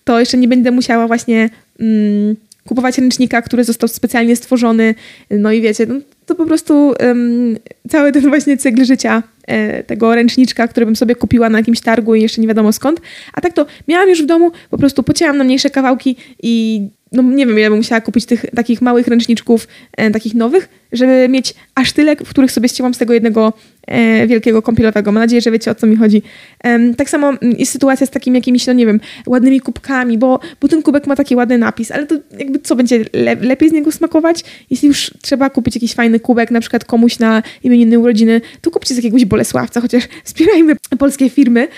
to 0.04 0.20
jeszcze 0.20 0.38
nie 0.38 0.48
będę 0.48 0.70
musiała 0.70 1.06
właśnie 1.06 1.50
mm, 1.80 2.36
kupować 2.66 2.98
ręcznika, 2.98 3.42
który 3.42 3.64
został 3.64 3.88
specjalnie 3.88 4.36
stworzony. 4.36 4.94
No 5.30 5.52
i 5.52 5.60
wiecie, 5.60 5.86
no, 5.86 5.94
to 6.26 6.34
po 6.34 6.46
prostu 6.46 6.94
um, 7.00 7.56
cały 7.88 8.12
ten 8.12 8.28
właśnie 8.28 8.56
cykl 8.56 8.84
życia 8.84 9.22
e, 9.22 9.37
tego 9.86 10.14
ręczniczka, 10.14 10.68
który 10.68 10.86
bym 10.86 10.96
sobie 10.96 11.14
kupiła 11.14 11.48
na 11.48 11.58
jakimś 11.58 11.80
targu 11.80 12.14
i 12.14 12.22
jeszcze 12.22 12.40
nie 12.40 12.48
wiadomo 12.48 12.72
skąd. 12.72 13.00
A 13.32 13.40
tak 13.40 13.52
to 13.52 13.66
miałam 13.88 14.08
już 14.08 14.22
w 14.22 14.26
domu, 14.26 14.50
po 14.70 14.78
prostu 14.78 15.02
pocięłam 15.02 15.38
na 15.38 15.44
mniejsze 15.44 15.70
kawałki 15.70 16.16
i 16.42 16.82
no 17.12 17.22
nie 17.22 17.46
wiem, 17.46 17.58
ile 17.58 17.68
bym 17.70 17.78
musiała 17.78 18.00
kupić 18.00 18.26
tych 18.26 18.46
takich 18.56 18.82
małych 18.82 19.08
ręczniczków, 19.08 19.68
e, 19.96 20.10
takich 20.10 20.34
nowych, 20.34 20.68
żeby 20.92 21.28
mieć 21.28 21.54
aż 21.74 21.92
tyle, 21.92 22.16
w 22.16 22.28
których 22.28 22.52
sobie 22.52 22.68
ścięłam 22.68 22.94
z 22.94 22.98
tego 22.98 23.14
jednego 23.14 23.52
e, 23.86 24.26
wielkiego 24.26 24.62
kąpielowego. 24.62 25.12
Mam 25.12 25.22
nadzieję, 25.22 25.42
że 25.42 25.50
wiecie 25.50 25.70
o 25.70 25.74
co 25.74 25.86
mi 25.86 25.96
chodzi. 25.96 26.22
E, 26.64 26.94
tak 26.94 27.10
samo 27.10 27.28
mm, 27.28 27.56
jest 27.58 27.72
sytuacja 27.72 28.06
z 28.06 28.10
takimi 28.10 28.36
jakimiś, 28.36 28.66
no 28.66 28.72
nie 28.72 28.86
wiem, 28.86 29.00
ładnymi 29.26 29.60
kubkami, 29.60 30.18
bo, 30.18 30.40
bo 30.60 30.68
ten 30.68 30.82
kubek 30.82 31.06
ma 31.06 31.16
taki 31.16 31.36
ładny 31.36 31.58
napis, 31.58 31.90
ale 31.90 32.06
to 32.06 32.14
jakby 32.38 32.58
co 32.58 32.76
będzie 32.76 33.04
le 33.12 33.34
lepiej 33.34 33.68
z 33.68 33.72
niego 33.72 33.92
smakować? 33.92 34.44
Jeśli 34.70 34.88
już 34.88 35.10
trzeba 35.22 35.50
kupić 35.50 35.74
jakiś 35.74 35.94
fajny 35.94 36.20
kubek, 36.20 36.50
na 36.50 36.60
przykład 36.60 36.84
komuś 36.84 37.18
na 37.18 37.42
imieniny 37.62 37.98
urodziny, 37.98 38.40
to 38.60 38.70
kupcie 38.70 38.94
z 38.94 38.96
jakiegoś 38.96 39.24
Bolesławca, 39.38 39.80
chociaż 39.80 40.08
wspierajmy 40.24 40.76
polskie 40.98 41.30
firmy, 41.30 41.68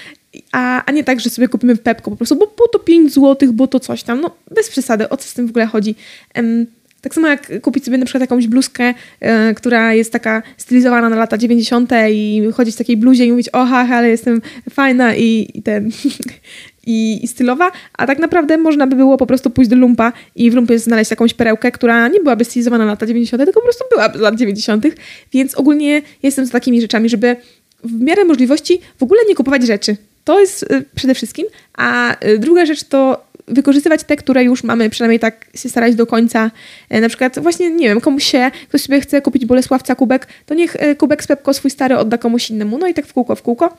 a, 0.52 0.85
a 0.85 0.93
nie 0.93 1.05
tak, 1.05 1.21
że 1.21 1.31
sobie 1.31 1.49
kupimy 1.49 1.76
Pepko 1.76 2.11
po 2.11 2.17
prostu, 2.17 2.37
bo, 2.37 2.47
bo 2.59 2.69
to 2.69 2.79
5 2.79 3.14
zł, 3.14 3.52
bo 3.52 3.67
to 3.67 3.81
coś 3.81 4.02
tam. 4.02 4.21
No 4.21 4.31
bez 4.50 4.71
przesady, 4.71 5.09
o 5.09 5.17
co 5.17 5.29
z 5.29 5.35
tym 5.35 5.47
w 5.47 5.50
ogóle 5.50 5.67
chodzi. 5.67 5.95
Um, 6.37 6.67
tak 7.00 7.14
samo 7.14 7.29
jak 7.29 7.61
kupić 7.61 7.85
sobie 7.85 7.99
na 7.99 8.05
przykład 8.05 8.21
jakąś 8.21 8.47
bluzkę, 8.47 8.95
e, 9.21 9.55
która 9.55 9.95
jest 9.95 10.12
taka 10.12 10.43
stylizowana 10.57 11.09
na 11.09 11.17
lata 11.17 11.38
90. 11.38 11.90
i 12.11 12.43
chodzić 12.55 12.75
w 12.75 12.79
takiej 12.79 12.97
bluzie 12.97 13.25
i 13.25 13.31
mówić, 13.31 13.49
oha, 13.52 13.88
ale 13.96 14.09
jestem 14.09 14.42
fajna 14.70 15.14
i, 15.14 15.51
i 15.55 15.62
ten 15.62 15.90
i, 16.87 17.25
i, 17.25 17.29
stylowa, 17.29 17.73
a 17.99 18.07
tak 18.07 18.19
naprawdę 18.19 18.59
można 18.59 18.87
by 18.87 18.97
było 18.97 19.16
po 19.16 19.27
prostu 19.27 19.51
pójść 19.51 19.71
do 19.71 19.77
lumpa 19.77 20.12
i 20.37 20.51
w 20.51 20.55
lumpie 20.55 20.79
znaleźć 20.79 21.11
jakąś 21.11 21.35
perełkę, 21.35 21.73
która 21.73 22.09
nie 22.09 22.21
byłaby 22.21 22.45
stylizowana 22.45 22.85
na 22.85 22.90
lata 22.90 23.07
90., 23.07 23.45
tylko 23.45 23.61
po 23.61 23.64
prostu 23.64 23.85
była 23.90 24.12
z 24.12 24.21
lat 24.21 24.35
90., 24.35 24.85
więc 25.33 25.55
ogólnie 25.55 26.03
jestem 26.23 26.47
z 26.47 26.51
takimi 26.51 26.81
rzeczami, 26.81 27.09
żeby 27.09 27.37
w 27.85 28.01
miarę 28.01 28.25
możliwości 28.25 28.81
w 28.99 29.03
ogóle 29.03 29.21
nie 29.29 29.35
kupować 29.35 29.66
rzeczy. 29.66 29.97
To 30.25 30.40
jest 30.40 30.62
y, 30.62 30.85
przede 30.95 31.14
wszystkim. 31.14 31.47
A 31.75 32.16
y, 32.25 32.38
druga 32.38 32.66
rzecz 32.66 32.85
to 32.85 33.25
wykorzystywać 33.50 34.04
te, 34.04 34.16
które 34.16 34.44
już 34.44 34.64
mamy, 34.64 34.90
przynajmniej 34.90 35.20
tak 35.20 35.46
się 35.54 35.68
starać 35.68 35.94
do 35.94 36.06
końca. 36.06 36.50
E, 36.88 37.00
na 37.00 37.08
przykład 37.08 37.38
właśnie, 37.38 37.70
nie 37.70 37.88
wiem, 37.88 38.00
komuś 38.00 38.24
się, 38.24 38.50
ktoś 38.68 38.82
sobie 38.82 39.00
chce 39.00 39.22
kupić 39.22 39.46
Bolesławca 39.46 39.94
kubek, 39.94 40.26
to 40.46 40.54
niech 40.54 40.76
e, 40.76 40.94
kubek 40.94 41.24
z 41.24 41.26
Pepko 41.26 41.54
swój 41.54 41.70
stary 41.70 41.96
odda 41.98 42.18
komuś 42.18 42.50
innemu. 42.50 42.78
No 42.78 42.86
i 42.86 42.94
tak 42.94 43.06
w 43.06 43.12
kółko, 43.12 43.36
w 43.36 43.42
kółko. 43.42 43.76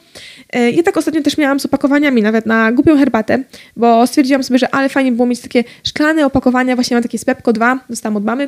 E, 0.53 0.71
ja 0.71 0.84
tak 0.84 0.97
ostatnio 0.97 1.21
też 1.21 1.38
miałam 1.38 1.60
z 1.60 1.65
opakowaniami 1.65 2.21
nawet 2.21 2.45
na 2.45 2.71
głupią 2.71 2.97
herbatę, 2.97 3.43
bo 3.77 4.07
stwierdziłam 4.07 4.43
sobie, 4.43 4.60
że 4.60 4.75
ale 4.75 4.89
fajnie 4.89 5.12
było 5.12 5.25
mieć 5.25 5.39
takie 5.39 5.63
szklane 5.84 6.25
opakowania, 6.25 6.75
właśnie 6.75 6.95
mam 6.95 7.03
takie 7.03 7.17
z 7.17 7.25
Pepko 7.25 7.53
2, 7.53 7.79
dostałam 7.89 8.17
od 8.17 8.25
mamy, 8.25 8.47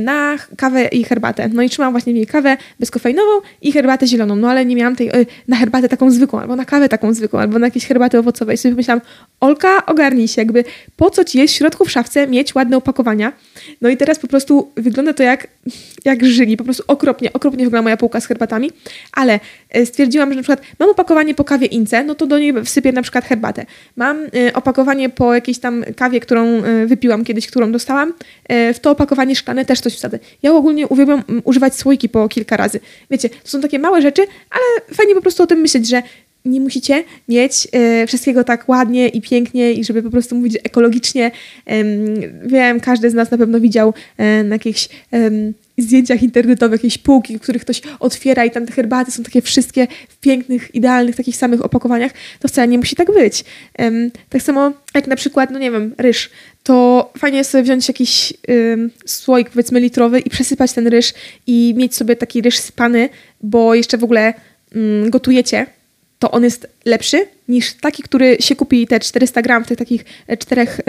na 0.00 0.36
kawę 0.56 0.84
i 0.84 1.04
herbatę. 1.04 1.48
No 1.52 1.62
i 1.62 1.70
trzymałam 1.70 1.92
właśnie 1.92 2.12
w 2.12 2.16
niej 2.16 2.26
kawę 2.26 2.56
bezkofeinową 2.80 3.32
i 3.62 3.72
herbatę 3.72 4.06
zieloną, 4.06 4.36
no 4.36 4.50
ale 4.50 4.66
nie 4.66 4.76
miałam 4.76 4.96
tej 4.96 5.10
na 5.48 5.56
herbatę 5.56 5.88
taką 5.88 6.10
zwykłą, 6.10 6.40
albo 6.40 6.56
na 6.56 6.64
kawę 6.64 6.88
taką 6.88 7.14
zwykłą, 7.14 7.40
albo 7.40 7.58
na 7.58 7.66
jakieś 7.66 7.86
herbaty 7.86 8.18
owocowe. 8.18 8.54
I 8.54 8.56
sobie 8.56 8.72
pomyślałam, 8.72 9.00
Olka, 9.40 9.86
ogarnij 9.86 10.28
się, 10.28 10.40
jakby 10.56 10.70
po 10.96 11.10
co 11.10 11.24
ci 11.24 11.38
jest 11.38 11.54
w 11.54 11.56
środku 11.56 11.84
w 11.84 11.90
szafce 11.90 12.26
mieć 12.26 12.54
ładne 12.54 12.76
opakowania. 12.76 13.32
No 13.80 13.88
i 13.88 13.96
teraz 13.96 14.18
po 14.18 14.26
prostu 14.26 14.72
wygląda 14.76 15.12
to 15.12 15.22
jak, 15.22 15.48
jak 16.04 16.24
żyli, 16.24 16.56
po 16.56 16.64
prostu 16.64 16.84
okropnie, 16.86 17.32
okropnie 17.32 17.64
wygląda 17.64 17.82
moja 17.82 17.96
półka 17.96 18.20
z 18.20 18.26
herbatami, 18.26 18.70
ale 19.12 19.40
e, 19.70 19.86
stwierdziłam, 19.86 20.30
że 20.30 20.36
na 20.36 20.42
przykład 20.42 20.62
mam 20.78 20.90
opakowanie 20.90 21.34
po 21.34 21.44
kawie 21.44 21.66
Ince, 21.66 22.04
no 22.04 22.14
to 22.14 22.26
do 22.26 22.38
niej 22.38 22.64
wsypię 22.64 22.92
na 22.92 23.02
przykład 23.02 23.24
herbatę. 23.24 23.66
Mam 23.96 24.24
y, 24.24 24.52
opakowanie 24.54 25.08
po 25.08 25.34
jakiejś 25.34 25.58
tam 25.58 25.84
kawie, 25.96 26.20
którą 26.20 26.64
y, 26.64 26.86
wypiłam 26.86 27.24
kiedyś, 27.24 27.46
którą 27.46 27.72
dostałam, 27.72 28.12
w 28.74 28.78
to 28.80 28.90
opakowanie 28.90 29.36
szklane 29.36 29.64
też 29.64 29.80
coś 29.80 29.94
wsadzę. 29.94 30.18
Ja 30.42 30.52
ogólnie 30.52 30.88
uwielbiam 30.88 31.22
używać 31.44 31.74
słoiki 31.74 32.08
po 32.08 32.28
kilka 32.28 32.56
razy. 32.56 32.80
Wiecie, 33.10 33.28
to 33.28 33.48
są 33.48 33.60
takie 33.60 33.78
małe 33.78 34.02
rzeczy, 34.02 34.22
ale 34.50 34.94
fajnie 34.96 35.14
po 35.14 35.22
prostu 35.22 35.42
o 35.42 35.46
tym 35.46 35.58
myśleć, 35.58 35.88
że 35.88 36.02
nie 36.44 36.60
musicie 36.60 37.04
mieć 37.28 37.68
e, 37.72 38.06
wszystkiego 38.06 38.44
tak 38.44 38.68
ładnie 38.68 39.08
i 39.08 39.20
pięknie 39.20 39.72
i 39.72 39.84
żeby 39.84 40.02
po 40.02 40.10
prostu 40.10 40.34
mówić 40.34 40.58
ekologicznie. 40.64 41.30
E, 41.66 41.84
wiem, 42.46 42.80
każdy 42.80 43.10
z 43.10 43.14
nas 43.14 43.30
na 43.30 43.38
pewno 43.38 43.60
widział 43.60 43.94
e, 44.18 44.44
na 44.44 44.54
jakichś 44.54 44.88
zdjęciach 45.78 46.22
internetowych 46.22 46.84
jakieś 46.84 46.98
półki, 46.98 47.38
w 47.38 47.40
których 47.40 47.62
ktoś 47.62 47.82
otwiera 48.00 48.44
i 48.44 48.50
tam 48.50 48.66
te 48.66 48.72
herbaty 48.72 49.10
są 49.10 49.22
takie 49.22 49.42
wszystkie 49.42 49.86
w 50.08 50.16
pięknych, 50.16 50.74
idealnych, 50.74 51.16
takich 51.16 51.36
samych 51.36 51.64
opakowaniach. 51.64 52.12
To 52.40 52.48
wcale 52.48 52.68
nie 52.68 52.78
musi 52.78 52.96
tak 52.96 53.12
być. 53.12 53.44
tak 54.28 54.42
samo 54.42 54.72
jak 54.94 55.06
na 55.06 55.16
przykład, 55.16 55.50
no 55.50 55.58
nie 55.58 55.70
wiem, 55.70 55.94
ryż. 55.98 56.30
To 56.62 57.10
fajnie 57.18 57.38
jest 57.38 57.50
sobie 57.50 57.62
wziąć 57.62 57.88
jakiś 57.88 58.32
słoik, 59.06 59.50
powiedzmy, 59.50 59.80
litrowy 59.80 60.20
i 60.20 60.30
przesypać 60.30 60.72
ten 60.72 60.86
ryż 60.86 61.12
i 61.46 61.74
mieć 61.76 61.94
sobie 61.94 62.16
taki 62.16 62.42
ryż 62.42 62.58
spany, 62.58 63.08
bo 63.42 63.74
jeszcze 63.74 63.98
w 63.98 64.04
ogóle 64.04 64.34
mm, 64.74 65.10
gotujecie 65.10 65.66
to 66.20 66.30
on 66.30 66.44
jest 66.44 66.66
lepszy 66.84 67.26
niż 67.50 67.74
taki, 67.74 68.02
który 68.02 68.36
się 68.40 68.56
kupi 68.56 68.86
te 68.86 69.00
400 69.00 69.42
gram 69.42 69.64
w 69.64 69.68
tych 69.68 69.78
takich 69.78 70.04
e, 70.26 70.36
czterech 70.36 70.80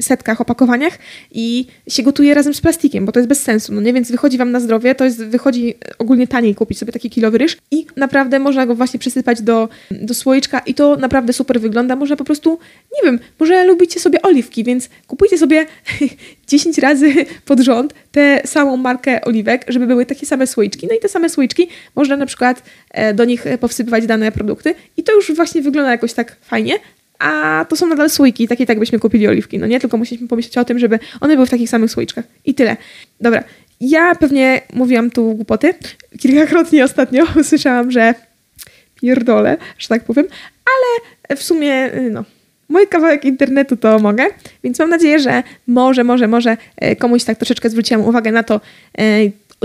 setkach, 0.00 0.40
opakowaniach 0.40 0.98
i 1.32 1.66
się 1.88 2.02
gotuje 2.02 2.34
razem 2.34 2.54
z 2.54 2.60
plastikiem, 2.60 3.06
bo 3.06 3.12
to 3.12 3.18
jest 3.18 3.28
bez 3.28 3.42
sensu, 3.42 3.72
no 3.72 3.80
nie? 3.80 3.92
Więc 3.92 4.10
wychodzi 4.10 4.38
Wam 4.38 4.50
na 4.50 4.60
zdrowie, 4.60 4.94
to 4.94 5.04
jest, 5.04 5.24
wychodzi 5.24 5.74
ogólnie 5.98 6.26
taniej 6.26 6.54
kupić 6.54 6.78
sobie 6.78 6.92
taki 6.92 7.10
kilowy 7.10 7.38
ryż 7.38 7.56
i 7.70 7.86
naprawdę 7.96 8.38
można 8.38 8.66
go 8.66 8.74
właśnie 8.74 9.00
przesypać 9.00 9.42
do, 9.42 9.68
do 9.90 10.14
słoiczka 10.14 10.58
i 10.58 10.74
to 10.74 10.96
naprawdę 10.96 11.32
super 11.32 11.60
wygląda. 11.60 11.96
Można 11.96 12.16
po 12.16 12.24
prostu, 12.24 12.58
nie 12.96 13.10
wiem, 13.10 13.18
może 13.40 13.64
lubicie 13.64 14.00
sobie 14.00 14.22
oliwki, 14.22 14.64
więc 14.64 14.88
kupujcie 15.06 15.38
sobie 15.38 15.66
10 16.48 16.78
razy 16.78 17.12
pod 17.44 17.60
rząd 17.60 17.94
tę 18.12 18.42
samą 18.44 18.76
markę 18.76 19.20
oliwek, 19.20 19.64
żeby 19.68 19.86
były 19.86 20.06
takie 20.06 20.26
same 20.26 20.46
słoiczki. 20.46 20.86
No 20.90 20.96
i 20.96 20.98
te 20.98 21.08
same 21.08 21.28
słoiczki 21.28 21.68
można 21.96 22.16
na 22.16 22.26
przykład 22.26 22.62
e, 22.90 23.14
do 23.14 23.24
nich 23.24 23.44
powsypywać 23.60 24.06
dane 24.06 24.32
produkty 24.32 24.74
i 24.96 25.02
to 25.02 25.12
już 25.12 25.32
właśnie 25.34 25.62
wygląda 25.62 25.90
jakoś 25.90 26.09
tak 26.14 26.36
fajnie, 26.42 26.74
a 27.18 27.64
to 27.68 27.76
są 27.76 27.86
nadal 27.86 28.10
słoiki, 28.10 28.48
takie 28.48 28.66
tak 28.66 28.78
byśmy 28.78 28.98
kupili 28.98 29.28
oliwki, 29.28 29.58
no 29.58 29.66
nie? 29.66 29.80
Tylko 29.80 29.96
musieliśmy 29.96 30.28
pomyśleć 30.28 30.58
o 30.58 30.64
tym, 30.64 30.78
żeby 30.78 30.98
one 31.20 31.34
były 31.34 31.46
w 31.46 31.50
takich 31.50 31.70
samych 31.70 31.90
słoiczkach. 31.90 32.24
I 32.44 32.54
tyle. 32.54 32.76
Dobra, 33.20 33.44
ja 33.80 34.14
pewnie 34.14 34.60
mówiłam 34.72 35.10
tu 35.10 35.34
głupoty. 35.34 35.74
Kilkakrotnie 36.18 36.84
ostatnio 36.84 37.24
usłyszałam, 37.40 37.90
że 37.90 38.14
pierdolę, 39.00 39.56
że 39.78 39.88
tak 39.88 40.04
powiem, 40.04 40.26
ale 40.66 41.36
w 41.36 41.42
sumie, 41.42 41.90
no, 42.10 42.24
mój 42.68 42.86
kawałek 42.86 43.24
internetu 43.24 43.76
to 43.76 43.98
mogę, 43.98 44.24
więc 44.64 44.78
mam 44.78 44.90
nadzieję, 44.90 45.18
że 45.18 45.42
może, 45.66 46.04
może, 46.04 46.28
może 46.28 46.56
e, 46.76 46.96
komuś 46.96 47.24
tak 47.24 47.38
troszeczkę 47.38 47.70
zwróciłam 47.70 48.04
uwagę 48.04 48.32
na 48.32 48.42
to, 48.42 48.60
e, 48.98 49.02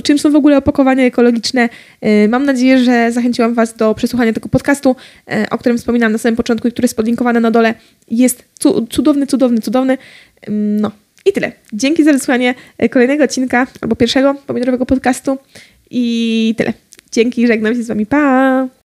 czym 0.01 0.19
są 0.19 0.31
w 0.31 0.35
ogóle 0.35 0.57
opakowania 0.57 1.05
ekologiczne. 1.05 1.69
E, 2.01 2.27
mam 2.27 2.45
nadzieję, 2.45 2.79
że 2.79 3.11
zachęciłam 3.11 3.53
Was 3.53 3.73
do 3.73 3.93
przesłuchania 3.93 4.33
tego 4.33 4.49
podcastu, 4.49 4.95
e, 5.31 5.49
o 5.49 5.57
którym 5.57 5.77
wspominałam 5.77 6.11
na 6.11 6.17
samym 6.17 6.35
początku 6.35 6.67
i 6.67 6.71
który 6.71 6.85
jest 6.85 6.95
podlinkowany 6.95 7.39
na 7.39 7.51
dole. 7.51 7.73
Jest 8.11 8.43
cudowny, 8.89 9.27
cudowny, 9.27 9.61
cudowny. 9.61 9.97
No 10.49 10.91
i 11.25 11.33
tyle. 11.33 11.51
Dzięki 11.73 12.03
za 12.03 12.13
wysłuchanie 12.13 12.55
kolejnego 12.91 13.23
odcinka 13.23 13.67
albo 13.81 13.95
pierwszego 13.95 14.35
pomidorowego 14.47 14.85
podcastu 14.85 15.37
i 15.89 16.55
tyle. 16.57 16.73
Dzięki, 17.11 17.47
żegnam 17.47 17.75
się 17.75 17.83
z 17.83 17.87
Wami. 17.87 18.05
Pa! 18.05 18.84